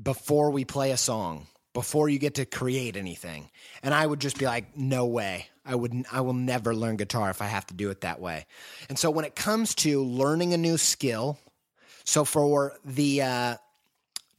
[0.00, 3.50] before we play a song, before you get to create anything."
[3.82, 5.48] And I would just be like, "No way.
[5.64, 8.46] I would I will never learn guitar if I have to do it that way."
[8.88, 11.38] And so when it comes to learning a new skill,
[12.04, 13.56] so for the uh,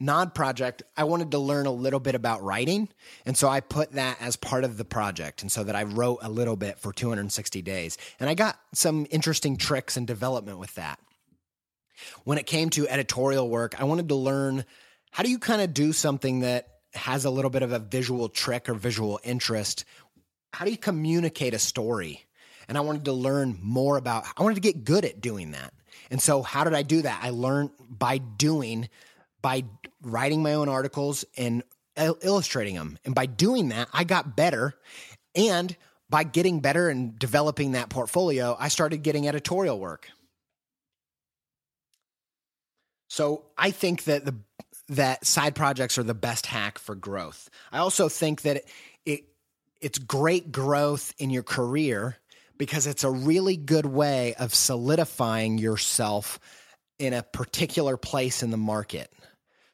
[0.00, 2.88] Nod project, I wanted to learn a little bit about writing.
[3.24, 5.42] And so I put that as part of the project.
[5.42, 7.96] And so that I wrote a little bit for 260 days.
[8.18, 10.98] And I got some interesting tricks and development with that.
[12.24, 14.64] When it came to editorial work, I wanted to learn
[15.12, 18.28] how do you kind of do something that has a little bit of a visual
[18.28, 19.84] trick or visual interest?
[20.52, 22.24] How do you communicate a story?
[22.68, 25.74] And I wanted to learn more about, I wanted to get good at doing that.
[26.10, 27.20] And so, how did I do that?
[27.22, 28.88] I learned by doing
[29.44, 29.62] by
[30.00, 31.62] writing my own articles and
[31.98, 32.98] illustrating them.
[33.04, 34.74] And by doing that, I got better.
[35.34, 35.76] And
[36.08, 40.08] by getting better and developing that portfolio, I started getting editorial work.
[43.10, 44.34] So I think that the
[44.88, 47.48] that side projects are the best hack for growth.
[47.72, 48.68] I also think that it,
[49.04, 49.24] it
[49.80, 52.16] it's great growth in your career
[52.56, 56.38] because it's a really good way of solidifying yourself
[56.98, 59.12] in a particular place in the market.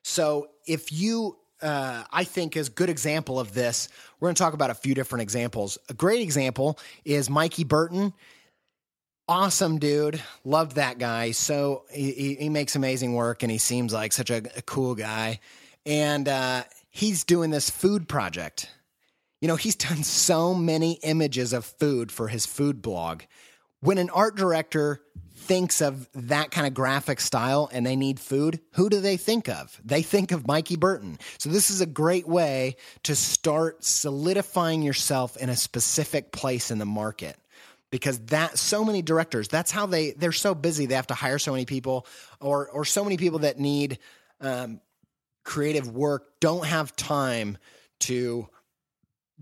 [0.03, 3.89] So if you uh, I think is good example of this.
[4.19, 5.79] We're going to talk about a few different examples.
[5.89, 8.13] A great example is Mikey Burton.
[9.31, 10.21] Awesome dude.
[10.45, 11.31] Loved that guy.
[11.31, 15.39] So he, he makes amazing work and he seems like such a, a cool guy.
[15.87, 18.69] And uh, he's doing this food project.
[19.41, 23.23] You know, he's done so many images of food for his food blog.
[23.79, 25.01] When an art director
[25.33, 29.49] thinks of that kind of graphic style and they need food, who do they think
[29.49, 29.81] of?
[29.85, 31.21] They think of Mikey Burton.
[31.39, 32.75] So this is a great way
[33.05, 37.37] to start solidifying yourself in a specific place in the market.
[37.91, 40.87] Because that so many directors, that's how they they're so busy.
[40.87, 42.07] They have to hire so many people,
[42.41, 43.99] or or so many people that need
[44.41, 44.81] um,
[45.45, 47.59] creative work don't have time
[48.01, 48.49] to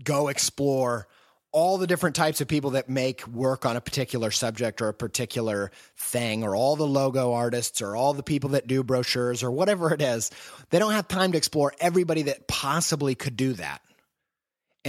[0.03, 1.07] go explore
[1.51, 4.93] all the different types of people that make work on a particular subject or a
[4.93, 9.49] particular thing, or all the logo artists, or all the people that do brochures, or
[9.49, 10.29] whatever it is,
[10.69, 13.81] they don't have time to explore everybody that possibly could do that.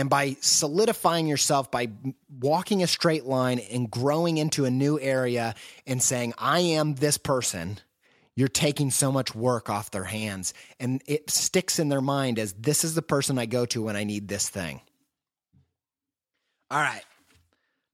[0.01, 1.91] And by solidifying yourself, by
[2.41, 5.55] walking a straight line and growing into a new area
[5.87, 7.79] and saying, I am this person,
[8.35, 10.55] you're taking so much work off their hands.
[10.79, 13.95] And it sticks in their mind as this is the person I go to when
[13.95, 14.81] I need this thing.
[16.71, 17.05] All right.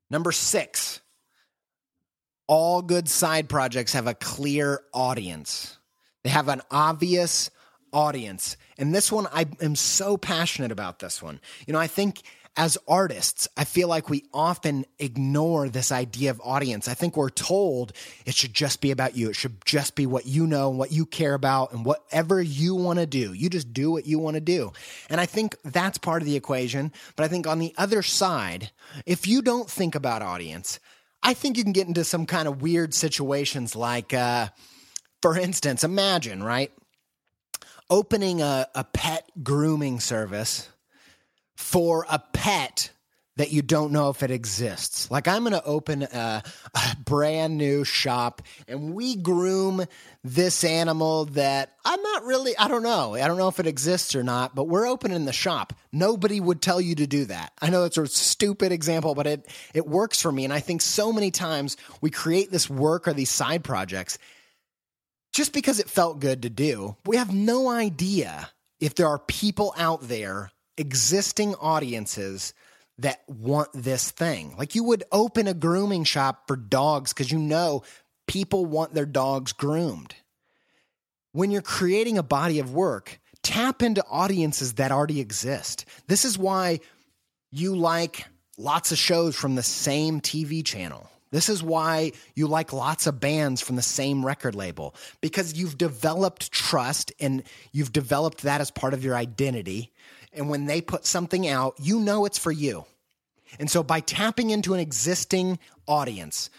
[0.08, 1.00] Number six,
[2.46, 5.76] all good side projects have a clear audience.
[6.22, 7.50] They have an obvious
[7.92, 8.56] audience.
[8.78, 11.40] And this one, I am so passionate about this one.
[11.66, 12.22] You know, I think
[12.56, 16.88] as artists, I feel like we often ignore this idea of audience.
[16.88, 17.92] I think we're told
[18.24, 19.28] it should just be about you.
[19.28, 22.98] It should just be what you know, what you care about, and whatever you want
[22.98, 23.34] to do.
[23.34, 24.72] You just do what you want to do.
[25.10, 26.92] And I think that's part of the equation.
[27.14, 28.70] But I think on the other side,
[29.04, 30.80] if you don't think about audience,
[31.22, 34.48] I think you can get into some kind of weird situations like, uh,
[35.20, 36.72] for instance, imagine, right?
[37.88, 40.68] Opening a, a pet grooming service
[41.54, 42.90] for a pet
[43.36, 45.10] that you don't know if it exists.
[45.10, 46.42] Like I'm going to open a,
[46.74, 49.84] a, brand new shop and we groom
[50.24, 53.14] this animal that I'm not really, I don't know.
[53.14, 55.74] I don't know if it exists or not, but we're opening the shop.
[55.92, 57.52] Nobody would tell you to do that.
[57.60, 60.44] I know that's a stupid example, but it, it works for me.
[60.44, 64.18] And I think so many times we create this work or these side projects
[65.36, 66.96] just because it felt good to do.
[67.04, 68.48] We have no idea
[68.80, 72.54] if there are people out there existing audiences
[72.98, 74.54] that want this thing.
[74.56, 77.82] Like you would open a grooming shop for dogs because you know
[78.26, 80.14] people want their dogs groomed.
[81.32, 85.84] When you're creating a body of work, tap into audiences that already exist.
[86.06, 86.80] This is why
[87.52, 88.24] you like
[88.56, 91.10] lots of shows from the same TV channel.
[91.30, 95.76] This is why you like lots of bands from the same record label because you've
[95.76, 99.92] developed trust and you've developed that as part of your identity.
[100.32, 102.84] And when they put something out, you know it's for you.
[103.58, 106.50] And so by tapping into an existing audience,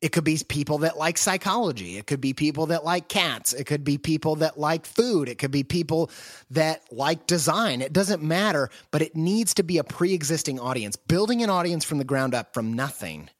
[0.00, 1.96] it could be people that like psychology.
[1.96, 3.52] It could be people that like cats.
[3.52, 5.28] It could be people that like food.
[5.28, 6.10] It could be people
[6.50, 7.80] that like design.
[7.80, 10.96] It doesn't matter, but it needs to be a pre existing audience.
[10.96, 13.30] Building an audience from the ground up from nothing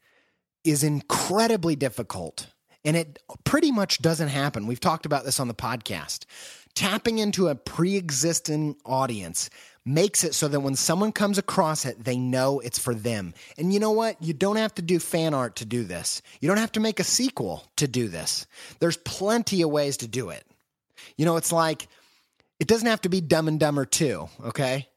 [0.67, 2.49] is incredibly difficult.
[2.85, 4.67] And it pretty much doesn't happen.
[4.67, 6.25] We've talked about this on the podcast.
[6.75, 9.51] Tapping into a pre existing audience
[9.85, 13.33] makes it so that when someone comes across it, they know it's for them.
[13.57, 14.21] And you know what?
[14.23, 16.21] You don't have to do fan art to do this.
[16.41, 18.47] You don't have to make a sequel to do this.
[18.81, 20.45] There's plenty of ways to do it.
[21.17, 21.89] You know, it's like,
[22.59, 24.89] it doesn't have to be Dumb and Dumber 2, okay?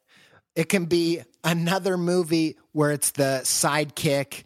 [0.56, 4.44] It can be another movie where it's the sidekick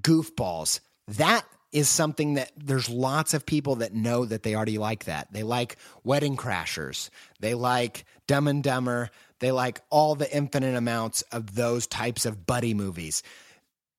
[0.00, 0.80] goofballs.
[1.08, 5.32] That is something that there's lots of people that know that they already like that.
[5.32, 7.10] They like Wedding Crashers.
[7.40, 9.10] They like Dumb and Dumber.
[9.40, 13.22] They like all the infinite amounts of those types of buddy movies.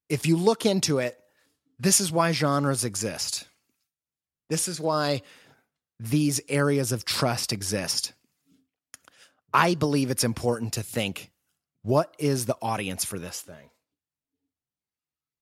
[0.08, 1.20] If you look into it,
[1.78, 3.46] this is why genres exist.
[4.50, 5.22] This is why
[6.00, 8.14] these areas of trust exist.
[9.54, 11.32] I believe it's important to think
[11.82, 13.70] what is the audience for this thing?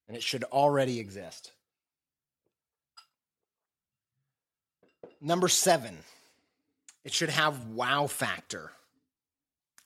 [0.07, 1.51] And it should already exist.
[5.21, 5.97] Number seven,
[7.05, 8.71] it should have wow factor.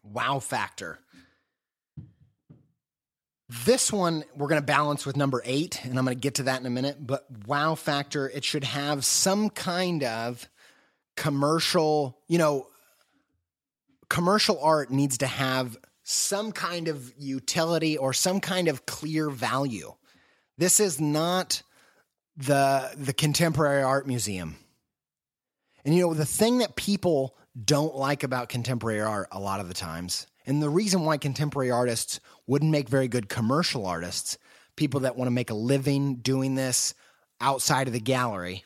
[0.04, 1.00] Wow factor.
[3.50, 6.44] This one we're going to balance with number eight, and I'm going to get to
[6.44, 6.98] that in a minute.
[7.06, 10.50] But wow factor, it should have some kind of
[11.16, 12.68] commercial, you know,
[14.10, 19.94] commercial art needs to have some kind of utility or some kind of clear value.
[20.58, 21.62] This is not
[22.36, 24.56] the the contemporary art museum.
[25.86, 29.68] And you know, the thing that people don't like about contemporary art a lot of
[29.68, 34.38] the times, and the reason why contemporary artists wouldn't make very good commercial artists,
[34.76, 36.94] people that want to make a living doing this
[37.40, 38.64] outside of the gallery,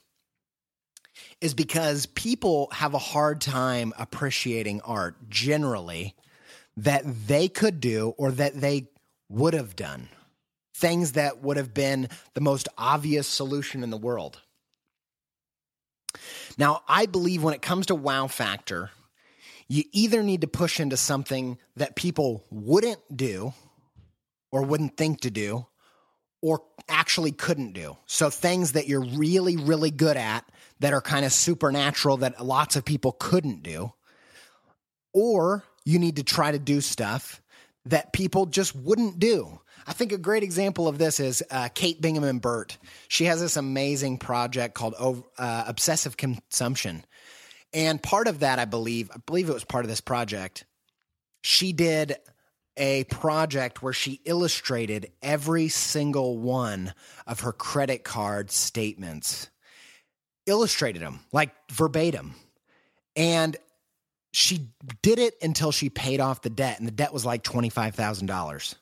[1.42, 6.16] is because people have a hard time appreciating art generally
[6.78, 8.88] that they could do or that they
[9.30, 10.08] would have done
[10.82, 14.42] things that would have been the most obvious solution in the world.
[16.58, 18.90] Now, I believe when it comes to wow factor,
[19.70, 23.54] you either need to push into something that people wouldn't do
[24.52, 25.66] or wouldn't think to do
[26.42, 27.96] or actually couldn't do.
[28.08, 30.44] So things that you're really, really good at
[30.80, 33.94] that are kind of supernatural that lots of people couldn't do.
[35.14, 37.42] Or you need to try to do stuff
[37.86, 39.60] that people just wouldn't do.
[39.88, 42.78] I think a great example of this is uh, Kate Bingaman Burt.
[43.08, 47.06] She has this amazing project called uh, Obsessive Consumption.
[47.74, 50.66] And part of that, I believe, I believe it was part of this project,
[51.42, 52.16] she did
[52.78, 56.94] a project where she illustrated every single one
[57.28, 59.50] of her credit card statements,
[60.46, 62.36] illustrated them like verbatim.
[63.16, 63.58] And
[64.34, 64.70] she
[65.02, 68.76] did it until she paid off the debt, and the debt was like $25,000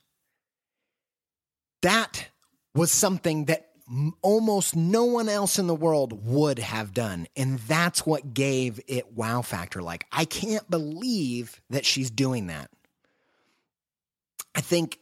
[1.81, 2.27] that
[2.75, 3.69] was something that
[4.21, 7.27] almost no one else in the world would have done.
[7.35, 9.81] And that's what gave it wow factor.
[9.81, 12.69] Like, I can't believe that she's doing that.
[14.53, 14.99] I think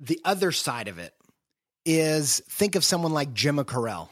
[0.00, 1.14] the other side of it
[1.84, 4.08] is think of someone like Gemma Correll.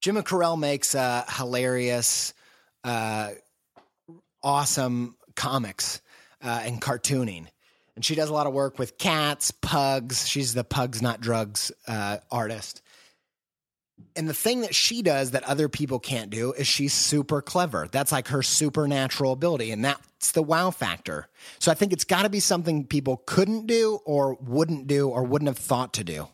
[0.00, 2.32] Gemma Correll makes uh, hilarious,
[2.84, 3.30] uh,
[4.42, 6.00] awesome comics
[6.42, 7.46] uh, and cartooning.
[7.98, 10.28] And she does a lot of work with cats, pugs.
[10.28, 12.80] She's the pugs, not drugs uh, artist.
[14.14, 17.88] And the thing that she does that other people can't do is she's super clever.
[17.90, 19.72] That's like her supernatural ability.
[19.72, 21.26] And that's the wow factor.
[21.58, 25.24] So I think it's got to be something people couldn't do or wouldn't do or
[25.24, 26.28] wouldn't have thought to do.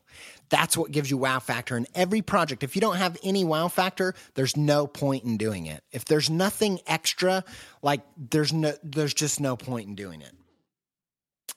[0.50, 2.62] That's what gives you wow factor in every project.
[2.62, 5.82] If you don't have any wow factor, there's no point in doing it.
[5.92, 7.42] If there's nothing extra,
[7.80, 10.34] like there's no there's just no point in doing it.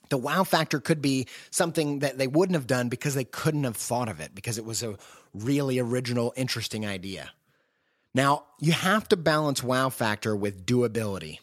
[0.09, 3.77] The wow factor could be something that they wouldn't have done because they couldn't have
[3.77, 4.97] thought of it because it was a
[5.33, 7.31] really original interesting idea.
[8.13, 11.39] Now, you have to balance wow factor with doability.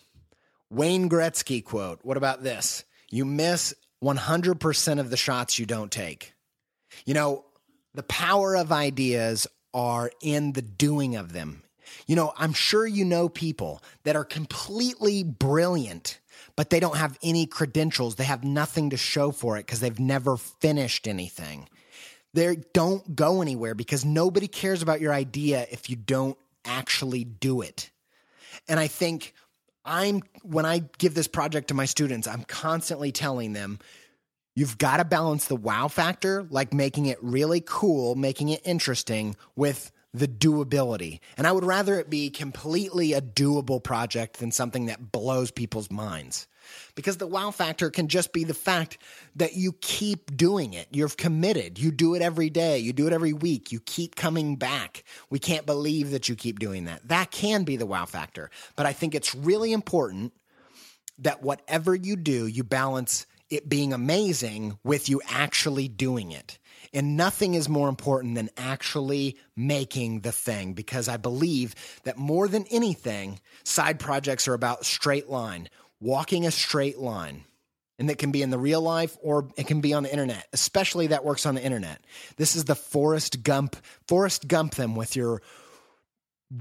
[0.70, 2.84] Wayne Gretzky quote, what about this?
[3.10, 6.32] You miss 100% of the shots you don't take.
[7.06, 7.44] You know,
[7.94, 11.62] the power of ideas are in the doing of them.
[12.06, 16.18] You know, I'm sure you know people that are completely brilliant,
[16.56, 18.14] but they don't have any credentials.
[18.14, 21.68] They have nothing to show for it because they've never finished anything.
[22.32, 27.60] They don't go anywhere because nobody cares about your idea if you don't actually do
[27.60, 27.90] it.
[28.68, 29.34] And I think
[29.84, 33.78] I'm, when I give this project to my students, I'm constantly telling them,
[34.56, 39.34] You've got to balance the wow factor, like making it really cool, making it interesting,
[39.56, 41.18] with the doability.
[41.36, 45.90] And I would rather it be completely a doable project than something that blows people's
[45.90, 46.46] minds.
[46.94, 48.96] Because the wow factor can just be the fact
[49.36, 50.88] that you keep doing it.
[50.92, 51.78] You're committed.
[51.78, 52.78] You do it every day.
[52.78, 53.70] You do it every week.
[53.70, 55.04] You keep coming back.
[55.28, 57.06] We can't believe that you keep doing that.
[57.08, 58.50] That can be the wow factor.
[58.76, 60.32] But I think it's really important
[61.18, 66.58] that whatever you do, you balance it being amazing with you actually doing it.
[66.94, 71.74] And nothing is more important than actually making the thing because I believe
[72.04, 75.68] that more than anything, side projects are about straight line,
[76.00, 77.44] walking a straight line.
[77.98, 80.46] And that can be in the real life or it can be on the internet,
[80.52, 82.00] especially that works on the internet.
[82.36, 83.76] This is the Forrest Gump,
[84.06, 85.42] Forrest Gump them with your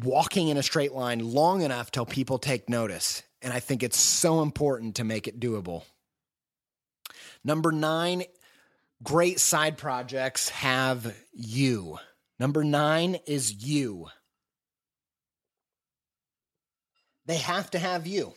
[0.04, 3.22] walking in a straight line long enough till people take notice.
[3.42, 5.84] And I think it's so important to make it doable.
[7.44, 8.24] Number nine,
[9.04, 12.00] great side projects have you.
[12.40, 14.08] Number nine is you.
[17.26, 18.34] They have to have you.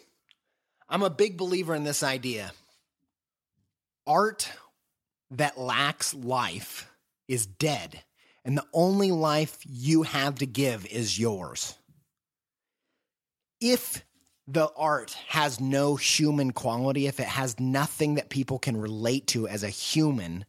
[0.89, 2.53] I'm a big believer in this idea.
[4.07, 4.51] Art
[5.33, 6.89] that lacks life
[7.27, 8.03] is dead,
[8.45, 11.75] and the only life you have to give is yours.
[13.61, 14.05] If
[14.47, 19.49] the art has no human quality, if it has nothing that people can relate to
[19.49, 20.45] as a human,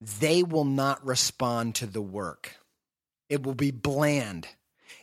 [0.00, 2.56] they will not respond to the work.
[3.28, 4.48] It will be bland.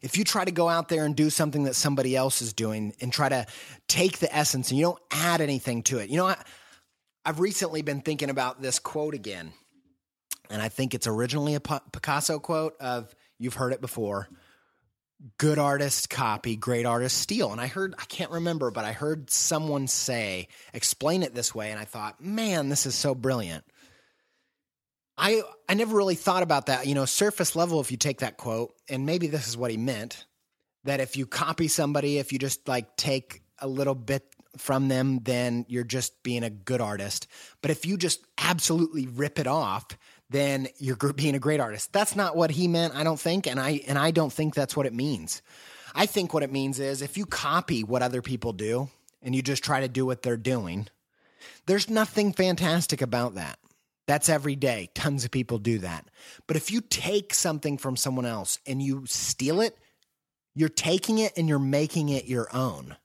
[0.01, 2.93] If you try to go out there and do something that somebody else is doing
[3.01, 3.45] and try to
[3.87, 6.37] take the essence and you don't add anything to it, you know, I,
[7.25, 9.53] I've recently been thinking about this quote again.
[10.49, 14.29] And I think it's originally a Picasso quote of, you've heard it before
[15.37, 17.51] good artist copy, great artist steal.
[17.51, 21.71] And I heard, I can't remember, but I heard someone say, explain it this way.
[21.71, 23.63] And I thought, man, this is so brilliant.
[25.17, 26.85] I, I never really thought about that.
[26.85, 29.77] You know, surface level, if you take that quote, and maybe this is what he
[29.77, 30.25] meant
[30.83, 34.23] that if you copy somebody, if you just like take a little bit
[34.57, 37.27] from them, then you're just being a good artist.
[37.61, 39.85] But if you just absolutely rip it off,
[40.29, 41.93] then you're being a great artist.
[41.93, 44.75] That's not what he meant, I don't think, and I and I don't think that's
[44.75, 45.41] what it means.
[45.95, 48.89] I think what it means is if you copy what other people do
[49.21, 50.87] and you just try to do what they're doing,
[51.65, 53.57] there's nothing fantastic about that.
[54.07, 54.89] That's every day.
[54.95, 56.07] Tons of people do that.
[56.47, 59.77] But if you take something from someone else and you steal it,
[60.55, 62.95] you're taking it and you're making it your own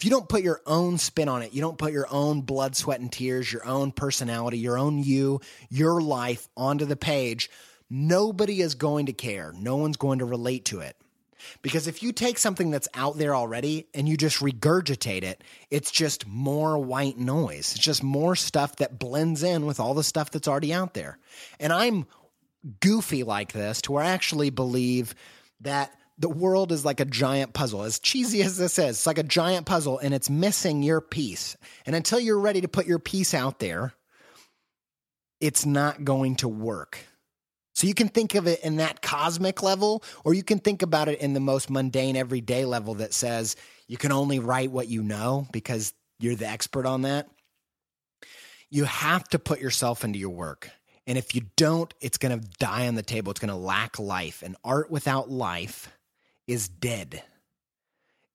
[0.00, 2.74] if you don't put your own spin on it, you don't put your own blood,
[2.74, 7.50] sweat, and tears, your own personality, your own you, your life onto the page,
[7.90, 9.52] nobody is going to care.
[9.54, 10.96] No one's going to relate to it.
[11.62, 15.90] Because if you take something that's out there already and you just regurgitate it, it's
[15.90, 17.72] just more white noise.
[17.74, 21.18] It's just more stuff that blends in with all the stuff that's already out there.
[21.58, 22.06] And I'm
[22.80, 25.14] goofy like this to where I actually believe
[25.60, 27.82] that the world is like a giant puzzle.
[27.82, 31.56] As cheesy as this is, it's like a giant puzzle and it's missing your piece.
[31.86, 33.94] And until you're ready to put your piece out there,
[35.40, 36.98] it's not going to work.
[37.80, 41.08] So you can think of it in that cosmic level, or you can think about
[41.08, 43.56] it in the most mundane, everyday level that says
[43.88, 47.26] you can only write what you know because you're the expert on that.
[48.68, 50.70] You have to put yourself into your work.
[51.06, 53.30] And if you don't, it's going to die on the table.
[53.30, 54.42] It's going to lack life.
[54.42, 55.90] And art without life
[56.46, 57.22] is dead.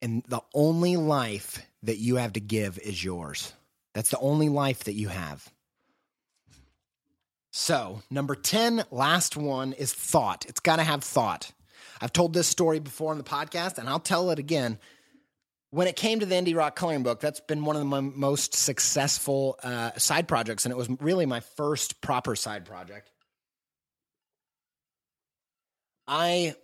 [0.01, 3.53] And the only life that you have to give is yours.
[3.93, 5.47] That's the only life that you have.
[7.57, 10.45] So, number 10, last one is thought.
[10.45, 11.53] It's got to have thought.
[12.01, 14.77] I've told this story before on the podcast, and I'll tell it again.
[15.69, 18.55] When it came to the Indie Rock coloring book, that's been one of my most
[18.55, 23.09] successful uh, side projects, and it was really my first proper side project.
[26.09, 26.55] I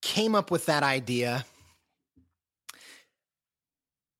[0.00, 1.44] came up with that idea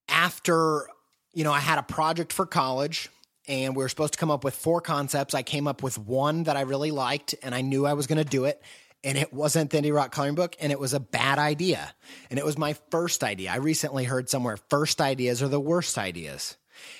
[0.07, 0.87] after,
[1.33, 3.09] you know, I had a project for college
[3.49, 5.35] and we were supposed to come up with four concepts.
[5.35, 8.23] I came up with one that I really liked and I knew I was going
[8.23, 8.63] to do it.
[9.03, 11.93] And it wasn't the Indie Rock coloring book and it was a bad idea.
[12.31, 13.51] And it was my first idea.
[13.51, 16.57] I recently heard somewhere first ideas are the worst ideas.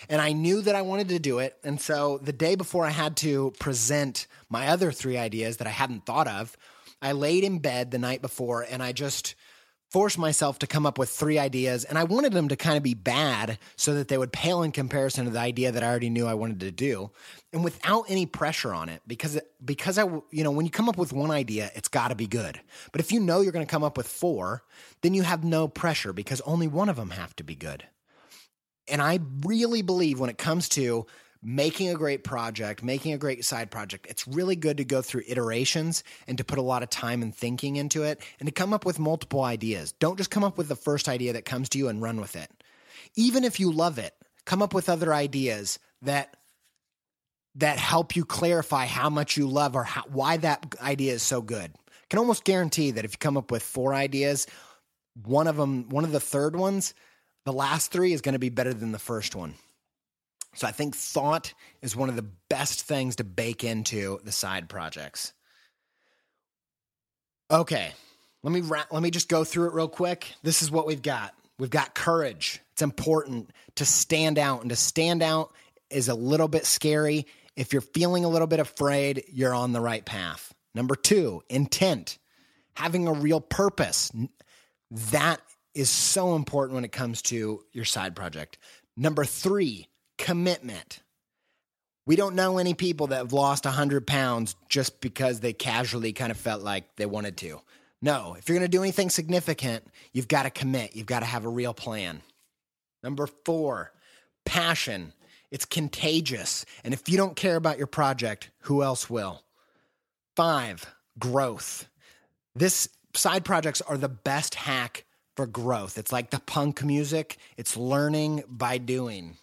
[0.09, 1.57] And I knew that I wanted to do it.
[1.63, 5.71] And so the day before I had to present my other three ideas that I
[5.71, 6.57] hadn't thought of,
[7.03, 9.35] I laid in bed the night before and I just
[9.91, 12.83] forced myself to come up with three ideas and I wanted them to kind of
[12.83, 16.11] be bad so that they would pale in comparison to the idea that I already
[16.11, 17.11] knew I wanted to do
[17.53, 20.99] and without any pressure on it because because I you know when you come up
[20.99, 22.61] with one idea it's got to be good.
[22.93, 24.63] But if you know you're going to come up with four,
[25.03, 27.85] then you have no pressure because only one of them have to be good.
[28.89, 31.07] And I really believe when it comes to
[31.43, 35.23] making a great project, making a great side project, it's really good to go through
[35.29, 38.73] iterations and to put a lot of time and thinking into it and to come
[38.73, 39.93] up with multiple ideas.
[39.93, 42.35] Don't just come up with the first idea that comes to you and run with
[42.35, 42.51] it.
[43.15, 44.15] Even if you love it,
[44.45, 46.35] come up with other ideas that
[47.55, 51.43] that help you clarify how much you love or how, why that idea is so
[51.43, 51.73] good.
[51.75, 54.47] I can almost guarantee that if you come up with four ideas,
[55.25, 56.95] one of them, one of the third ones,
[57.45, 59.55] the last three is going to be better than the first one.
[60.59, 64.69] So I think thought is one of the best things to bake into the side
[64.69, 65.33] projects.
[67.49, 67.93] Okay,
[68.43, 70.35] let me ra- let me just go through it real quick.
[70.43, 71.33] This is what we've got.
[71.61, 72.61] We've got courage.
[72.73, 75.53] It's important to stand out, and to stand out
[75.91, 77.27] is a little bit scary.
[77.55, 80.53] If you're feeling a little bit afraid, you're on the right path.
[80.75, 82.19] Number two, intent,
[82.75, 84.11] having a real purpose.
[85.13, 85.41] That
[85.73, 88.59] is so important when it comes to your side project.
[88.97, 89.87] Number three,
[90.19, 91.01] commitment.
[92.07, 96.31] We don't know any people that have lost 100 pounds just because they casually kind
[96.31, 97.61] of felt like they wanted to.
[98.01, 100.95] No, if you're going to do anything significant, you've got to commit.
[100.95, 102.23] You've got to have a real plan.
[103.03, 103.93] Number four,
[104.45, 105.13] passion.
[105.51, 106.65] It's contagious.
[106.85, 109.43] And if you don't care about your project, who else will?
[110.37, 110.87] Five,
[111.19, 111.89] growth.
[112.55, 115.05] This side projects are the best hack
[115.37, 115.99] for growth.
[115.99, 119.37] It's like the punk music, it's learning by doing.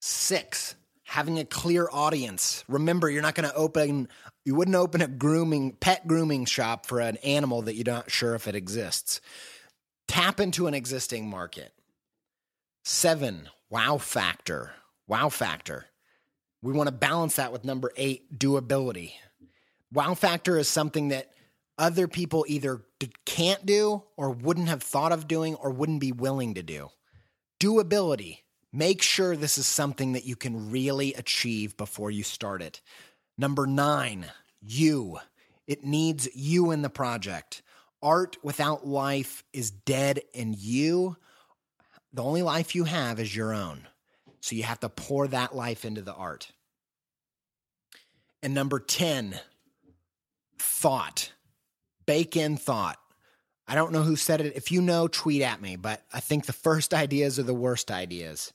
[0.00, 0.74] Six,
[1.04, 2.64] having a clear audience.
[2.68, 4.08] Remember, you're not going to open,
[4.44, 8.34] you wouldn't open a grooming, pet grooming shop for an animal that you're not sure
[8.34, 9.20] if it exists.
[10.08, 11.72] Tap into an existing market.
[12.84, 14.72] Seven, wow factor.
[15.06, 15.86] Wow factor.
[16.62, 19.12] We want to balance that with number eight, doability.
[19.92, 21.30] Wow factor is something that
[21.78, 22.82] other people either
[23.24, 26.90] can't do or wouldn't have thought of doing or wouldn't be willing to do.
[27.58, 28.38] Doability.
[28.72, 32.80] Make sure this is something that you can really achieve before you start it.
[33.36, 34.26] Number nine,
[34.60, 35.18] you.
[35.66, 37.62] It needs you in the project.
[38.02, 41.16] Art without life is dead, and you,
[42.12, 43.88] the only life you have is your own.
[44.40, 46.52] So you have to pour that life into the art.
[48.42, 49.38] And number 10,
[50.58, 51.32] thought.
[52.06, 52.98] Bake in thought.
[53.68, 54.56] I don't know who said it.
[54.56, 57.90] If you know, tweet at me, but I think the first ideas are the worst
[57.90, 58.52] ideas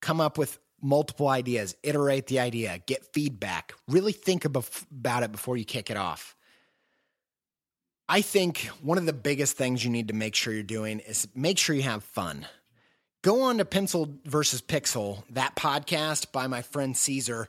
[0.00, 5.56] come up with multiple ideas, iterate the idea, get feedback, really think about it before
[5.56, 6.36] you kick it off.
[8.08, 11.26] I think one of the biggest things you need to make sure you're doing is
[11.34, 12.46] make sure you have fun.
[13.22, 17.48] Go on to Pencil versus Pixel, that podcast by my friend Cesar.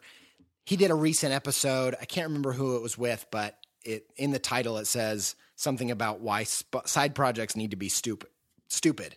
[0.65, 1.95] He did a recent episode.
[2.01, 5.91] I can't remember who it was with, but it in the title it says something
[5.91, 8.29] about why sp- side projects need to be stupid.
[8.67, 9.15] Stupid.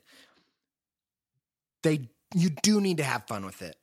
[1.82, 3.76] They you do need to have fun with it.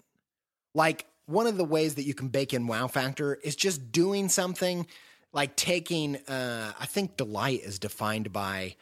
[0.74, 4.30] Like one of the ways that you can bake in wow factor is just doing
[4.30, 4.88] something
[5.34, 8.76] like taking uh, I think delight is defined by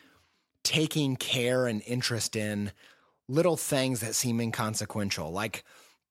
[0.64, 2.72] taking care and interest in
[3.28, 5.32] little things that seem inconsequential.
[5.32, 5.64] Like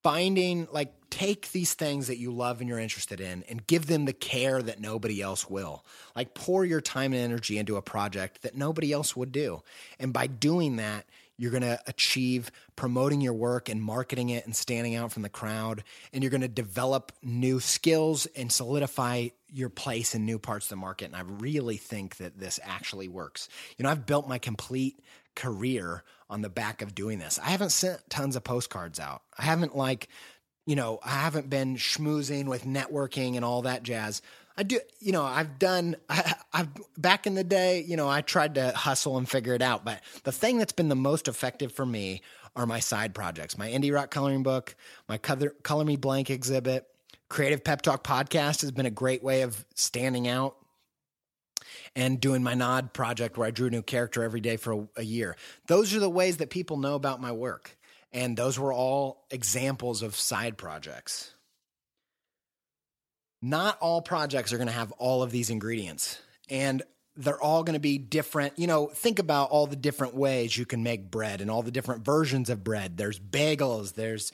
[0.03, 4.05] finding like take these things that you love and you're interested in and give them
[4.05, 5.85] the care that nobody else will.
[6.17, 9.63] Like pour your time and energy into a project that nobody else would do.
[9.99, 11.07] And by doing that,
[11.37, 15.29] You're going to achieve promoting your work and marketing it and standing out from the
[15.29, 15.83] crowd.
[16.13, 20.71] And you're going to develop new skills and solidify your place in new parts of
[20.71, 21.07] the market.
[21.07, 23.49] And I really think that this actually works.
[23.77, 25.01] You know, I've built my complete
[25.35, 27.39] career on the back of doing this.
[27.39, 29.23] I haven't sent tons of postcards out.
[29.39, 30.09] I haven't like,
[30.67, 34.23] you know, I haven't been schmoozing with networking and all that jazz.
[34.57, 38.21] I do, you know, I've done, I, have back in the day, you know, I
[38.21, 39.85] tried to hustle and figure it out.
[39.85, 42.23] But the thing that's been the most effective for me
[42.57, 44.77] are my side projects my indie rock coloring book,
[45.09, 46.87] my color, color Me Blank exhibit.
[47.31, 50.57] Creative Pep Talk podcast has been a great way of standing out
[51.97, 54.89] and doing my nod project where I drew a new character every day for a,
[54.99, 55.37] a year.
[55.67, 57.77] Those are the ways that people know about my work.
[58.13, 61.35] And those were all examples of side projects.
[63.45, 66.19] Not all projects are going to have all of these ingredients.
[66.49, 66.83] And
[67.15, 68.59] they're all going to be different.
[68.59, 71.71] You know, think about all the different ways you can make bread and all the
[71.71, 72.97] different versions of bread.
[72.97, 74.33] There's bagels, there's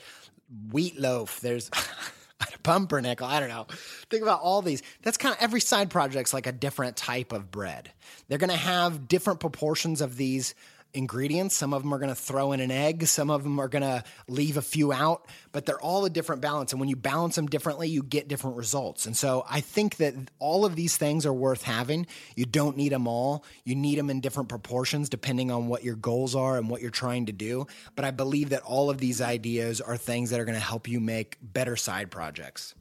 [0.70, 1.72] wheat loaf, there's
[2.62, 3.26] pumpernickel.
[3.26, 3.66] I don't know.
[4.10, 4.80] Think about all these.
[5.02, 7.90] That's kind of every side project's like a different type of bread.
[8.28, 10.54] They're going to have different proportions of these
[10.92, 11.54] ingredients.
[11.54, 13.82] Some of them are going to throw in an egg, some of them are going
[13.82, 16.72] to leave a few out, but they're all a different balance.
[16.72, 19.06] And when you balance them differently, you get different results.
[19.06, 22.06] And so I think that all of these things are worth having.
[22.34, 25.96] You don't need them all, you need them in different proportions depending on what your
[25.96, 27.66] goals are and what you're trying to do.
[27.94, 30.88] But I believe that all of these ideas are things that are going to help
[30.88, 32.74] you make better side projects.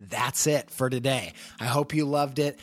[0.00, 1.34] That's it for today.
[1.60, 2.58] I hope you loved it.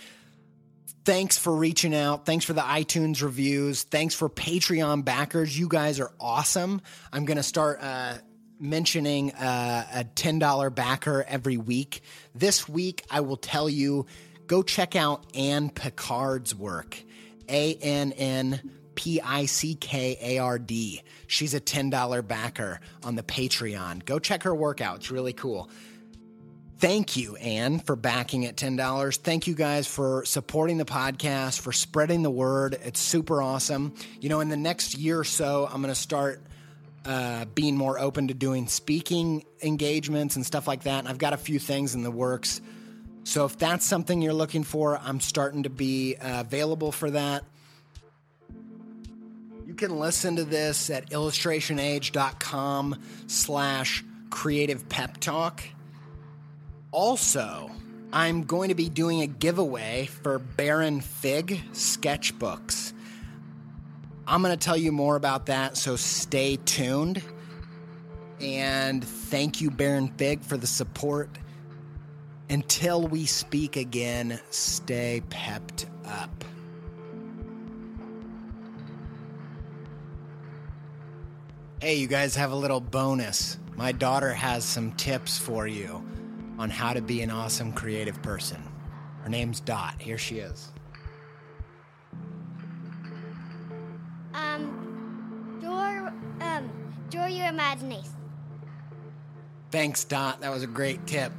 [1.07, 2.25] Thanks for reaching out.
[2.25, 3.83] Thanks for the iTunes reviews.
[3.83, 5.57] Thanks for Patreon backers.
[5.57, 6.81] You guys are awesome.
[7.13, 8.15] I'm going to start uh,
[8.59, 12.01] mentioning uh, a $10 backer every week.
[12.35, 14.05] This week, I will tell you
[14.47, 17.01] go check out Ann Pickard's work.
[17.47, 21.03] A N N P I C K A R D.
[21.27, 24.03] She's a $10 backer on the Patreon.
[24.03, 24.97] Go check her work out.
[24.97, 25.69] It's really cool.
[26.80, 29.17] Thank you, Ann, for backing at $10.
[29.17, 32.78] Thank you guys for supporting the podcast, for spreading the word.
[32.84, 33.95] It's super awesome.
[34.21, 36.39] You know, in the next year or so, I'm going to start
[37.03, 40.99] uh, being more open to doing speaking engagements and stuff like that.
[40.99, 42.61] And I've got a few things in the works.
[43.23, 47.43] So if that's something you're looking for, I'm starting to be uh, available for that.
[49.65, 55.63] You can listen to this at illustrationage.com slash creative pep talk.
[56.97, 57.69] Also,
[58.11, 62.91] I'm going to be doing a giveaway for Baron Fig sketchbooks.
[64.25, 67.21] I'm going to tell you more about that, so stay tuned.
[68.41, 71.29] And thank you, Baron Fig, for the support.
[72.49, 76.43] Until we speak again, stay pepped up.
[81.79, 83.59] Hey, you guys have a little bonus.
[83.75, 86.03] My daughter has some tips for you
[86.57, 88.61] on how to be an awesome creative person.
[89.23, 89.95] Her name's Dot.
[89.99, 90.71] Here she is.
[94.33, 96.09] Um, draw,
[96.41, 96.69] um,
[97.09, 98.11] draw your imagination.
[99.71, 100.41] Thanks, Dot.
[100.41, 101.33] That was a great tip.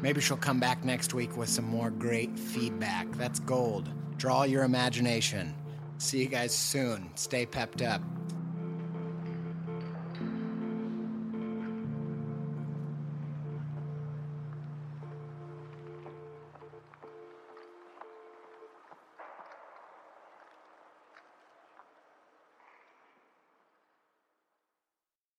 [0.00, 3.10] Maybe she'll come back next week with some more great feedback.
[3.12, 3.88] That's gold.
[4.16, 5.54] Draw your imagination.
[5.98, 7.10] See you guys soon.
[7.14, 8.02] Stay pepped up.